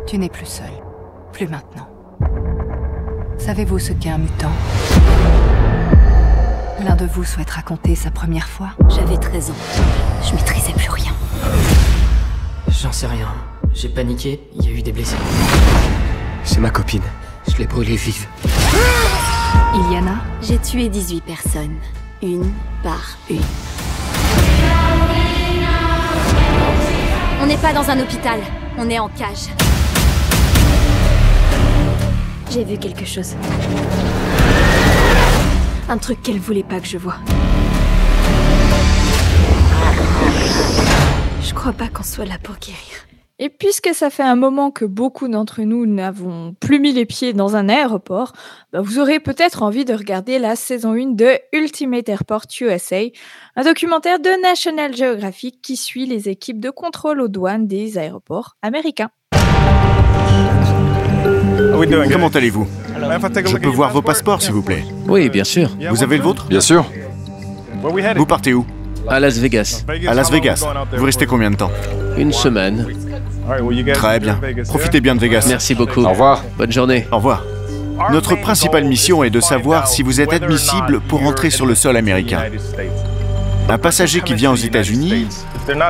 Tu 0.06 0.16
n'es 0.16 0.30
plus 0.30 0.46
seule. 0.46 0.64
Plus 1.30 1.46
maintenant. 1.46 1.86
Savez-vous 3.36 3.78
ce 3.78 3.92
qu'est 3.92 4.08
un 4.08 4.16
mutant? 4.16 4.50
L'un 6.82 6.96
de 6.96 7.04
vous 7.04 7.24
souhaite 7.24 7.50
raconter 7.50 7.94
sa 7.94 8.10
première 8.10 8.48
fois? 8.48 8.70
J'avais 8.88 9.18
13 9.18 9.50
ans. 9.50 9.54
Je 10.24 10.34
maîtrisais 10.34 10.72
plus 10.72 10.88
rien. 10.88 11.12
J'en 12.68 12.92
sais 12.92 13.08
rien. 13.08 13.28
J'ai 13.74 13.90
paniqué, 13.90 14.40
il 14.56 14.64
y 14.64 14.68
a 14.68 14.78
eu 14.78 14.80
des 14.80 14.92
blessés. 14.92 15.16
C'est 16.44 16.60
ma 16.60 16.70
copine. 16.70 17.04
Je 17.46 17.58
l'ai 17.58 17.66
brûlée 17.66 17.96
vive. 17.96 18.26
Iliana? 19.74 20.14
J'ai 20.40 20.56
tué 20.56 20.88
18 20.88 21.24
personnes. 21.24 21.76
Une 22.22 22.50
par 22.82 23.18
une. 23.28 23.42
On 27.42 27.46
n'est 27.46 27.56
pas 27.56 27.72
dans 27.72 27.90
un 27.90 27.98
hôpital, 27.98 28.38
on 28.78 28.88
est 28.88 29.00
en 29.00 29.08
cage. 29.08 29.48
J'ai 32.52 32.62
vu 32.62 32.78
quelque 32.78 33.04
chose. 33.04 33.34
Un 35.88 35.98
truc 35.98 36.22
qu'elle 36.22 36.38
voulait 36.38 36.62
pas 36.62 36.78
que 36.78 36.86
je 36.86 36.98
vois. 36.98 37.16
Je 41.42 41.52
crois 41.52 41.72
pas 41.72 41.88
qu'on 41.88 42.04
soit 42.04 42.26
là 42.26 42.36
pour 42.40 42.54
guérir. 42.58 43.01
Et 43.44 43.48
puisque 43.48 43.90
ça 43.92 44.08
fait 44.08 44.22
un 44.22 44.36
moment 44.36 44.70
que 44.70 44.84
beaucoup 44.84 45.26
d'entre 45.26 45.62
nous 45.62 45.84
n'avons 45.84 46.54
plus 46.60 46.78
mis 46.78 46.92
les 46.92 47.04
pieds 47.06 47.32
dans 47.32 47.56
un 47.56 47.68
aéroport, 47.68 48.34
bah 48.72 48.80
vous 48.80 49.00
aurez 49.00 49.18
peut-être 49.18 49.64
envie 49.64 49.84
de 49.84 49.94
regarder 49.94 50.38
la 50.38 50.54
saison 50.54 50.92
1 50.92 51.14
de 51.14 51.28
Ultimate 51.52 52.08
Airport 52.08 52.44
USA, 52.60 53.00
un 53.56 53.64
documentaire 53.64 54.20
de 54.20 54.40
National 54.42 54.94
Geographic 54.94 55.60
qui 55.60 55.76
suit 55.76 56.06
les 56.06 56.28
équipes 56.28 56.60
de 56.60 56.70
contrôle 56.70 57.20
aux 57.20 57.26
douanes 57.26 57.66
des 57.66 57.98
aéroports 57.98 58.54
américains. 58.62 59.10
Comment 62.12 62.28
allez-vous? 62.28 62.68
Je 62.94 63.56
peux 63.56 63.68
voir 63.70 63.92
vos 63.92 64.02
passeports, 64.02 64.40
s'il 64.40 64.52
vous 64.52 64.62
plaît 64.62 64.84
Oui, 65.08 65.28
bien 65.30 65.42
sûr. 65.42 65.76
Vous 65.90 66.04
avez 66.04 66.16
le 66.16 66.22
vôtre? 66.22 66.46
Bien 66.46 66.60
sûr. 66.60 66.86
Vous 68.14 68.26
partez 68.26 68.54
où? 68.54 68.64
À 69.08 69.18
Las 69.18 69.36
Vegas. 69.38 69.84
À 70.06 70.14
Las 70.14 70.30
Vegas. 70.30 70.64
Vous 70.96 71.04
restez 71.04 71.26
combien 71.26 71.50
de 71.50 71.56
temps? 71.56 71.72
Une 72.16 72.30
semaine. 72.30 72.86
Très 73.94 74.20
bien. 74.20 74.38
Profitez 74.68 75.00
bien 75.00 75.14
de 75.14 75.20
Vegas. 75.20 75.46
Merci 75.48 75.74
beaucoup. 75.74 76.04
Au 76.04 76.10
revoir. 76.10 76.44
Bonne 76.56 76.72
journée. 76.72 77.06
Au 77.10 77.16
revoir. 77.16 77.44
Notre 78.10 78.34
principale 78.36 78.84
mission 78.84 79.22
est 79.22 79.30
de 79.30 79.40
savoir 79.40 79.86
si 79.88 80.02
vous 80.02 80.20
êtes 80.20 80.32
admissible 80.32 81.00
pour 81.00 81.22
entrer 81.22 81.50
sur 81.50 81.66
le 81.66 81.74
sol 81.74 81.96
américain. 81.96 82.42
Un 83.68 83.78
passager 83.78 84.20
qui 84.20 84.34
vient 84.34 84.52
aux 84.52 84.56
États-Unis, 84.56 85.26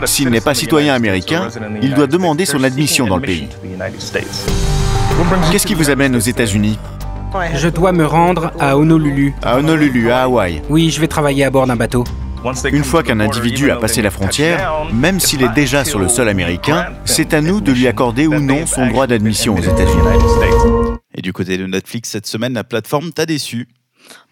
s'il 0.05 0.29
n'est 0.29 0.41
pas 0.41 0.55
citoyen 0.55 0.95
américain, 0.95 1.49
il 1.81 1.95
doit 1.95 2.07
demander 2.07 2.45
son 2.45 2.63
admission 2.65 3.07
dans 3.07 3.17
le 3.17 3.23
pays. 3.23 3.49
Qu'est-ce 5.51 5.67
qui 5.67 5.75
vous 5.75 5.91
amène 5.91 6.15
aux 6.15 6.21
États-Unis? 6.21 6.79
Je 7.55 7.69
dois 7.69 7.93
me 7.93 8.05
rendre 8.05 8.53
à 8.61 8.77
Honolulu. 8.77 9.35
À 9.43 9.57
Honolulu, 9.57 10.11
à 10.11 10.25
Hawaï. 10.25 10.61
Oui, 10.69 10.91
je 10.91 11.01
vais 11.01 11.09
travailler 11.09 11.45
à 11.45 11.51
bord 11.51 11.67
d'un 11.67 11.77
bateau. 11.77 12.05
Une 12.73 12.83
fois 12.83 13.03
qu'un 13.03 13.21
individu 13.21 13.71
a 13.71 13.77
passé 13.77 14.03
la 14.03 14.11
frontière, 14.11 14.87
même 14.93 15.21
s'il 15.21 15.43
est 15.43 15.53
déjà 15.55 15.85
sur 15.85 15.99
le 15.99 16.09
sol 16.09 16.29
américain, 16.29 16.93
c'est 17.05 17.35
à 17.35 17.41
nous 17.41 17.61
de 17.61 17.71
lui 17.71 17.87
accorder 17.87 18.27
ou 18.27 18.41
non 18.41 18.67
son 18.67 18.87
droit 18.89 19.07
d'admission 19.07 19.55
aux 19.55 19.63
États-Unis. 19.63 20.99
Et 21.15 21.23
du 21.23 21.33
côté 21.33 21.57
de 21.57 21.67
Netflix, 21.67 22.11
cette 22.11 22.27
semaine, 22.27 22.55
la 22.55 22.65
plateforme 22.65 23.13
t'a 23.13 23.27
déçu. 23.27 23.69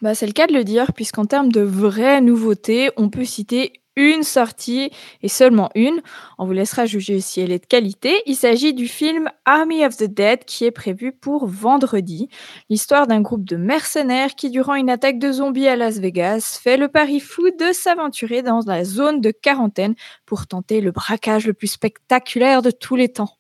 Bah, 0.03 0.15
c'est 0.15 0.27
le 0.27 0.33
cas 0.33 0.47
de 0.49 0.53
le 0.53 0.65
dire, 0.65 0.93
puisqu'en 0.93 1.25
termes 1.25 1.53
de 1.53 1.61
vraies 1.61 2.21
nouveautés, 2.21 2.91
on 2.97 3.11
peut 3.11 3.25
citer 3.25 3.75
une 4.01 4.23
sortie 4.23 4.91
et 5.23 5.29
seulement 5.29 5.71
une. 5.75 6.01
On 6.39 6.47
vous 6.47 6.53
laissera 6.53 6.87
juger 6.87 7.21
si 7.21 7.41
elle 7.41 7.53
est 7.53 7.59
de 7.59 7.67
qualité. 7.67 8.23
Il 8.27 8.37
s'agit 8.37 8.73
du 8.73 8.89
film 8.89 9.29
Army 9.45 9.85
of 9.85 9.97
the 9.97 10.05
Dead 10.05 10.45
qui 10.45 10.65
est 10.65 10.71
prévu 10.71 11.13
pour 11.13 11.47
vendredi. 11.47 12.29
L'histoire 12.71 13.07
d'un 13.07 13.21
groupe 13.21 13.45
de 13.45 13.57
mercenaires 13.57 14.35
qui, 14.35 14.51
durant 14.51 14.75
une 14.75 14.91
attaque 14.91 15.19
de 15.19 15.33
zombies 15.33 15.69
à 15.69 15.77
Las 15.77 15.99
Vegas, 15.99 16.59
fait 16.63 16.77
le 16.77 16.89
pari 16.89 17.21
fou 17.21 17.51
de 17.51 17.73
s'aventurer 17.73 18.43
dans 18.43 18.61
la 18.67 18.85
zone 18.85 19.21
de 19.21 19.31
quarantaine 19.31 19.95
pour 20.25 20.47
tenter 20.47 20.81
le 20.81 20.93
braquage 20.93 21.47
le 21.47 21.53
plus 21.53 21.69
spectaculaire 21.69 22.63
de 22.63 22.71
tous 22.71 22.97
les 22.97 23.11
temps. 23.11 23.37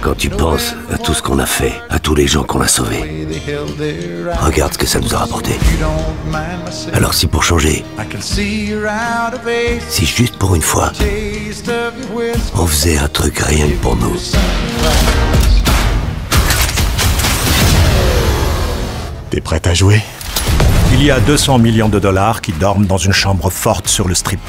Quand 0.00 0.16
tu 0.16 0.30
penses 0.30 0.74
à 0.92 0.98
tout 0.98 1.14
ce 1.14 1.22
qu'on 1.22 1.38
a 1.38 1.46
fait, 1.46 1.72
à 1.90 1.98
tous 1.98 2.14
les 2.14 2.26
gens 2.26 2.44
qu'on 2.44 2.60
a 2.60 2.68
sauvés, 2.68 3.26
regarde 4.40 4.72
ce 4.72 4.78
que 4.78 4.86
ça 4.86 5.00
nous 5.00 5.14
a 5.14 5.18
rapporté. 5.18 5.52
Alors 6.92 7.14
si 7.14 7.26
pour 7.26 7.42
changer, 7.42 7.84
si 9.88 10.06
juste 10.06 10.36
pour 10.36 10.54
une 10.54 10.62
fois, 10.62 10.92
on 12.54 12.66
faisait 12.66 12.98
un 12.98 13.08
truc 13.08 13.38
rien 13.38 13.66
que 13.68 13.76
pour 13.76 13.96
nous. 13.96 14.16
T'es 19.30 19.40
prête 19.40 19.66
à 19.66 19.74
jouer? 19.74 20.02
Il 20.92 21.02
y 21.02 21.10
a 21.10 21.18
200 21.18 21.58
millions 21.58 21.88
de 21.88 21.98
dollars 21.98 22.40
qui 22.40 22.52
dorment 22.52 22.86
dans 22.86 22.96
une 22.96 23.12
chambre 23.12 23.50
forte 23.50 23.88
sur 23.88 24.06
le 24.06 24.14
strip. 24.14 24.40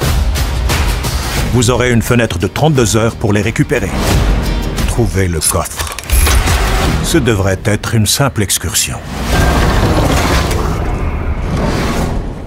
Vous 1.54 1.72
aurez 1.72 1.92
une 1.92 2.04
fenêtre 2.04 2.38
de 2.38 2.48
32 2.48 2.96
heures 2.96 3.16
pour 3.16 3.34
les 3.34 3.42
récupérer. 3.42 3.90
Le 5.00 5.40
coffre. 5.48 5.96
Ce 7.04 7.20
devrait 7.20 7.60
être 7.66 7.94
une 7.94 8.08
simple 8.08 8.42
excursion. 8.42 8.98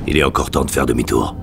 Il 0.09 0.17
est 0.17 0.25
encore 0.25 0.51
temps 0.51 0.65
de 0.65 0.71
faire 0.71 0.85
demi-tour. 0.85 1.37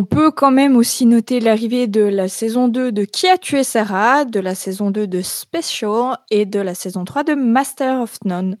On 0.00 0.04
peut 0.04 0.30
quand 0.30 0.50
même 0.50 0.76
aussi 0.76 1.04
noter 1.04 1.40
l'arrivée 1.40 1.86
de 1.86 2.00
la 2.00 2.26
saison 2.26 2.68
2 2.68 2.90
de 2.90 3.04
Qui 3.04 3.28
a 3.28 3.36
tué 3.36 3.62
Sarah, 3.62 4.24
de 4.24 4.40
la 4.40 4.54
saison 4.54 4.90
2 4.90 5.06
de 5.06 5.20
Special 5.20 6.16
et 6.30 6.46
de 6.46 6.58
la 6.58 6.74
saison 6.74 7.04
3 7.04 7.22
de 7.22 7.34
Master 7.34 8.00
of 8.00 8.16
None. 8.24 8.56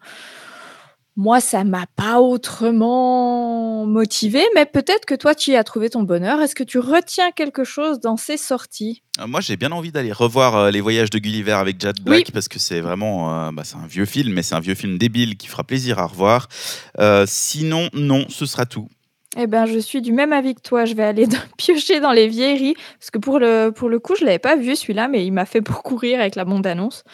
Moi, 1.16 1.40
ça 1.40 1.64
m'a 1.64 1.86
pas 1.96 2.20
autrement 2.20 3.86
motivé, 3.86 4.42
mais 4.54 4.66
peut-être 4.66 5.06
que 5.06 5.14
toi, 5.14 5.34
tu 5.34 5.52
y 5.52 5.56
as 5.56 5.64
trouvé 5.64 5.88
ton 5.88 6.02
bonheur. 6.02 6.42
Est-ce 6.42 6.54
que 6.54 6.62
tu 6.62 6.78
retiens 6.78 7.30
quelque 7.30 7.64
chose 7.64 8.00
dans 8.00 8.18
ces 8.18 8.36
sorties? 8.36 9.02
Euh, 9.18 9.26
Moi, 9.26 9.40
j'ai 9.40 9.56
bien 9.56 9.72
envie 9.72 9.92
d'aller 9.92 10.12
revoir 10.12 10.56
euh, 10.56 10.70
Les 10.70 10.82
Voyages 10.82 11.08
de 11.08 11.18
Gulliver 11.18 11.52
avec 11.52 11.80
Jack 11.80 12.02
Black 12.02 12.32
parce 12.32 12.48
que 12.48 12.58
c'est 12.58 12.82
vraiment, 12.82 13.46
euh, 13.46 13.50
bah, 13.50 13.62
c'est 13.64 13.76
un 13.76 13.86
vieux 13.86 14.04
film, 14.04 14.34
mais 14.34 14.42
c'est 14.42 14.56
un 14.56 14.60
vieux 14.60 14.74
film 14.74 14.98
débile 14.98 15.38
qui 15.38 15.46
fera 15.46 15.64
plaisir 15.64 15.98
à 16.00 16.06
revoir. 16.06 16.48
Euh, 16.98 17.24
sinon, 17.26 17.88
non, 17.94 18.26
ce 18.28 18.44
sera 18.44 18.66
tout. 18.66 18.88
Eh 19.36 19.46
ben, 19.46 19.66
je 19.66 19.78
suis 19.78 20.02
du 20.02 20.12
même 20.12 20.32
avis 20.32 20.54
que 20.54 20.60
toi. 20.60 20.84
Je 20.84 20.94
vais 20.94 21.04
aller 21.04 21.26
piocher 21.56 22.00
dans 22.00 22.12
les 22.12 22.28
vieilleries 22.28 22.74
parce 22.98 23.10
que 23.10 23.18
pour 23.18 23.38
le, 23.38 23.70
pour 23.70 23.88
le 23.88 23.98
coup, 24.00 24.14
je 24.16 24.24
l'avais 24.24 24.38
pas 24.40 24.56
vu 24.56 24.74
celui-là, 24.74 25.08
mais 25.08 25.24
il 25.24 25.32
m'a 25.32 25.44
fait 25.46 25.60
beaucoup 25.60 25.96
rire 25.96 26.20
avec 26.20 26.34
la 26.34 26.44
bande-annonce. 26.44 27.04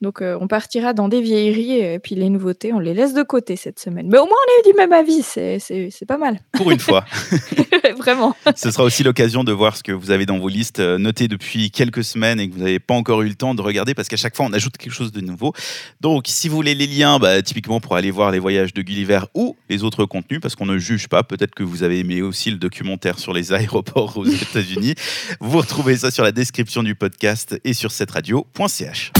Donc, 0.00 0.22
euh, 0.22 0.38
on 0.40 0.48
partira 0.48 0.92
dans 0.92 1.08
des 1.08 1.20
vieilleries 1.20 1.78
et 1.78 1.98
puis 1.98 2.14
les 2.14 2.30
nouveautés, 2.30 2.72
on 2.72 2.78
les 2.78 2.94
laisse 2.94 3.14
de 3.14 3.22
côté 3.22 3.56
cette 3.56 3.78
semaine. 3.78 4.08
Mais 4.10 4.18
au 4.18 4.26
moins, 4.26 4.36
on 4.36 4.60
est 4.60 4.72
du 4.72 4.76
même 4.76 4.92
avis. 4.92 5.22
C'est, 5.22 5.60
pas 6.06 6.18
mal. 6.18 6.40
Pour 6.52 6.70
une 6.70 6.80
fois. 6.80 7.04
Vraiment. 7.96 8.36
Ce 8.56 8.70
sera 8.70 8.84
aussi 8.84 9.02
l'occasion 9.02 9.44
de 9.44 9.52
voir 9.52 9.76
ce 9.76 9.82
que 9.82 9.92
vous 9.92 10.10
avez 10.10 10.26
dans 10.26 10.38
vos 10.38 10.48
listes 10.48 10.80
euh, 10.80 10.98
notées 10.98 11.28
depuis 11.28 11.70
quelques 11.70 12.04
semaines 12.04 12.40
et 12.40 12.48
que 12.48 12.54
vous 12.54 12.60
n'avez 12.60 12.78
pas 12.78 12.94
encore 12.94 13.22
eu 13.22 13.28
le 13.28 13.34
temps 13.34 13.54
de 13.54 13.62
regarder 13.62 13.94
parce 13.94 14.08
qu'à 14.08 14.16
chaque 14.16 14.36
fois 14.36 14.46
on 14.46 14.52
ajoute 14.52 14.76
quelque 14.76 14.92
chose 14.92 15.12
de 15.12 15.20
nouveau. 15.20 15.52
Donc 16.00 16.24
si 16.26 16.48
vous 16.48 16.56
voulez 16.56 16.74
les 16.74 16.86
liens, 16.86 17.18
bah, 17.18 17.42
typiquement 17.42 17.80
pour 17.80 17.96
aller 17.96 18.10
voir 18.10 18.30
les 18.30 18.38
voyages 18.38 18.74
de 18.74 18.82
Gulliver 18.82 19.20
ou 19.34 19.56
les 19.68 19.82
autres 19.84 20.04
contenus, 20.04 20.40
parce 20.40 20.56
qu'on 20.56 20.66
ne 20.66 20.78
juge 20.78 21.08
pas, 21.08 21.22
peut-être 21.22 21.54
que 21.54 21.62
vous 21.62 21.82
avez 21.82 22.00
aimé 22.00 22.22
aussi 22.22 22.50
le 22.50 22.58
documentaire 22.58 23.18
sur 23.18 23.32
les 23.32 23.52
aéroports 23.52 24.16
aux 24.16 24.26
États-Unis, 24.26 24.94
vous 25.40 25.58
retrouvez 25.58 25.96
ça 25.96 26.10
sur 26.10 26.24
la 26.24 26.32
description 26.32 26.82
du 26.82 26.94
podcast 26.94 27.58
et 27.64 27.74
sur 27.74 27.92
cette 27.92 28.10
radio.ch. 28.10 29.12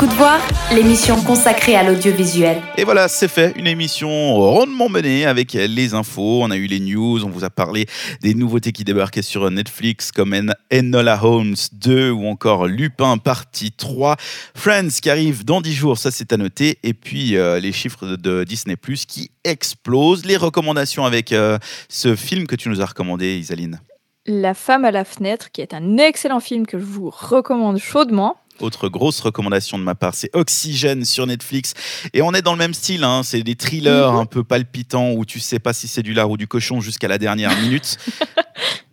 Écoute 0.00 0.12
voir, 0.12 0.38
l'émission 0.72 1.20
consacrée 1.24 1.74
à 1.74 1.82
l'audiovisuel. 1.82 2.62
Et 2.76 2.84
voilà, 2.84 3.08
c'est 3.08 3.26
fait. 3.26 3.52
Une 3.56 3.66
émission 3.66 4.08
rondement 4.36 4.88
menée 4.88 5.26
avec 5.26 5.54
les 5.54 5.92
infos. 5.92 6.40
On 6.44 6.52
a 6.52 6.56
eu 6.56 6.66
les 6.66 6.78
news, 6.78 7.24
on 7.24 7.28
vous 7.30 7.42
a 7.42 7.50
parlé 7.50 7.86
des 8.22 8.34
nouveautés 8.34 8.70
qui 8.70 8.84
débarquaient 8.84 9.22
sur 9.22 9.50
Netflix 9.50 10.12
comme 10.12 10.34
En- 10.34 10.52
Enola 10.72 11.18
Holmes 11.24 11.56
2 11.72 12.12
ou 12.12 12.28
encore 12.28 12.68
Lupin 12.68 13.18
partie 13.18 13.72
3. 13.72 14.14
Friends 14.54 15.00
qui 15.02 15.10
arrive 15.10 15.44
dans 15.44 15.60
10 15.60 15.72
jours, 15.74 15.98
ça 15.98 16.12
c'est 16.12 16.32
à 16.32 16.36
noter. 16.36 16.78
Et 16.84 16.94
puis 16.94 17.36
euh, 17.36 17.58
les 17.58 17.72
chiffres 17.72 18.06
de, 18.06 18.14
de 18.14 18.44
Disney 18.44 18.76
Plus 18.76 19.04
qui 19.04 19.32
explosent. 19.42 20.24
Les 20.24 20.36
recommandations 20.36 21.06
avec 21.06 21.32
euh, 21.32 21.58
ce 21.88 22.14
film 22.14 22.46
que 22.46 22.54
tu 22.54 22.68
nous 22.68 22.80
as 22.80 22.86
recommandé, 22.86 23.36
Isaline. 23.36 23.80
La 24.26 24.54
femme 24.54 24.84
à 24.84 24.92
la 24.92 25.04
fenêtre, 25.04 25.50
qui 25.50 25.60
est 25.62 25.74
un 25.74 25.96
excellent 25.96 26.38
film 26.40 26.66
que 26.66 26.78
je 26.78 26.84
vous 26.84 27.10
recommande 27.10 27.78
chaudement. 27.78 28.36
Autre 28.60 28.88
grosse 28.88 29.20
recommandation 29.20 29.78
de 29.78 29.84
ma 29.84 29.94
part, 29.94 30.14
c'est 30.14 30.30
Oxygène 30.34 31.04
sur 31.04 31.26
Netflix. 31.26 31.74
Et 32.12 32.22
on 32.22 32.32
est 32.32 32.42
dans 32.42 32.52
le 32.52 32.58
même 32.58 32.74
style, 32.74 33.04
hein. 33.04 33.22
c'est 33.22 33.42
des 33.42 33.54
thrillers 33.54 34.10
un 34.10 34.26
peu 34.26 34.42
palpitants 34.42 35.12
où 35.12 35.24
tu 35.24 35.40
sais 35.40 35.58
pas 35.58 35.72
si 35.72 35.86
c'est 35.86 36.02
du 36.02 36.12
lard 36.12 36.30
ou 36.30 36.36
du 36.36 36.48
cochon 36.48 36.80
jusqu'à 36.80 37.08
la 37.08 37.18
dernière 37.18 37.56
minute. 37.62 37.98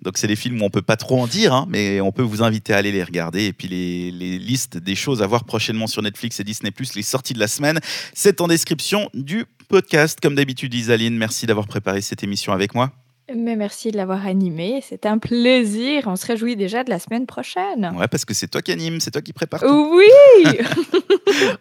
Donc 0.04 0.20
c'est 0.20 0.28
des 0.28 0.36
films 0.36 0.62
où 0.62 0.66
on 0.66 0.70
peut 0.70 0.84
pas 0.84 0.98
trop 0.98 1.20
en 1.20 1.26
dire, 1.26 1.54
hein, 1.54 1.66
mais 1.68 2.00
on 2.00 2.12
peut 2.12 2.22
vous 2.22 2.44
inviter 2.44 2.74
à 2.74 2.78
aller 2.78 2.92
les 2.92 3.04
regarder. 3.04 3.46
Et 3.46 3.54
puis 3.54 3.68
les, 3.68 4.12
les 4.12 4.38
listes 4.38 4.78
des 4.78 4.96
choses 4.96 5.24
à 5.24 5.28
voir 5.28 5.46
prochainement 5.46 5.88
sur 5.88 6.04
Netflix 6.04 6.40
et 6.40 6.44
Disney+, 6.44 6.72
les 6.96 7.02
sorties 7.02 7.34
de 7.34 7.40
la 7.40 7.48
semaine, 7.48 7.80
c'est 8.14 8.42
en 8.42 8.48
description 8.48 9.10
du 9.14 9.46
podcast. 9.68 10.20
Comme 10.22 10.36
d'habitude, 10.36 10.74
Isaline, 10.74 11.18
merci 11.18 11.48
d'avoir 11.48 11.68
préparé 11.68 12.02
cette 12.02 12.24
émission 12.24 12.54
avec 12.54 12.76
moi. 12.76 12.92
Mais 13.34 13.56
merci 13.56 13.92
de 13.92 13.98
l'avoir 13.98 14.28
animé. 14.28 14.84
C'était 14.88 15.08
un 15.08 15.18
plaisir. 15.18 16.04
On 16.06 16.16
se 16.16 16.26
réjouit 16.28 16.56
déjà 16.56 16.84
de 16.84 16.92
la 16.92 17.00
semaine 17.00 17.26
prochaine. 17.26 17.92
Ouais, 17.98 18.08
parce 18.08 18.24
que 18.24 18.36
c'est 18.36 18.48
toi 18.48 18.62
qui 18.62 18.72
anime, 18.72 19.00
c'est 19.00 19.12
toi 19.12 19.22
qui 19.22 19.34
prépare 19.34 19.62
tout. 19.62 19.96
Oui 19.96 20.46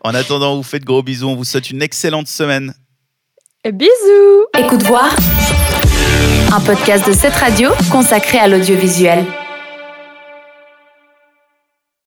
En 0.01 0.15
attendant, 0.15 0.53
on 0.53 0.57
vous 0.57 0.63
fait 0.63 0.79
de 0.79 0.85
gros 0.85 1.03
bisous, 1.03 1.29
on 1.29 1.37
vous 1.37 1.45
souhaite 1.45 1.71
une 1.71 1.81
excellente 1.81 2.29
semaine. 2.29 2.75
Bisous 3.65 4.47
Écoute 4.59 4.83
voir 4.83 5.17
un 6.53 6.61
podcast 6.61 7.07
de 7.07 7.13
cette 7.13 7.35
radio 7.35 7.71
consacré 7.91 8.39
à 8.39 8.47
l'audiovisuel. 8.47 9.25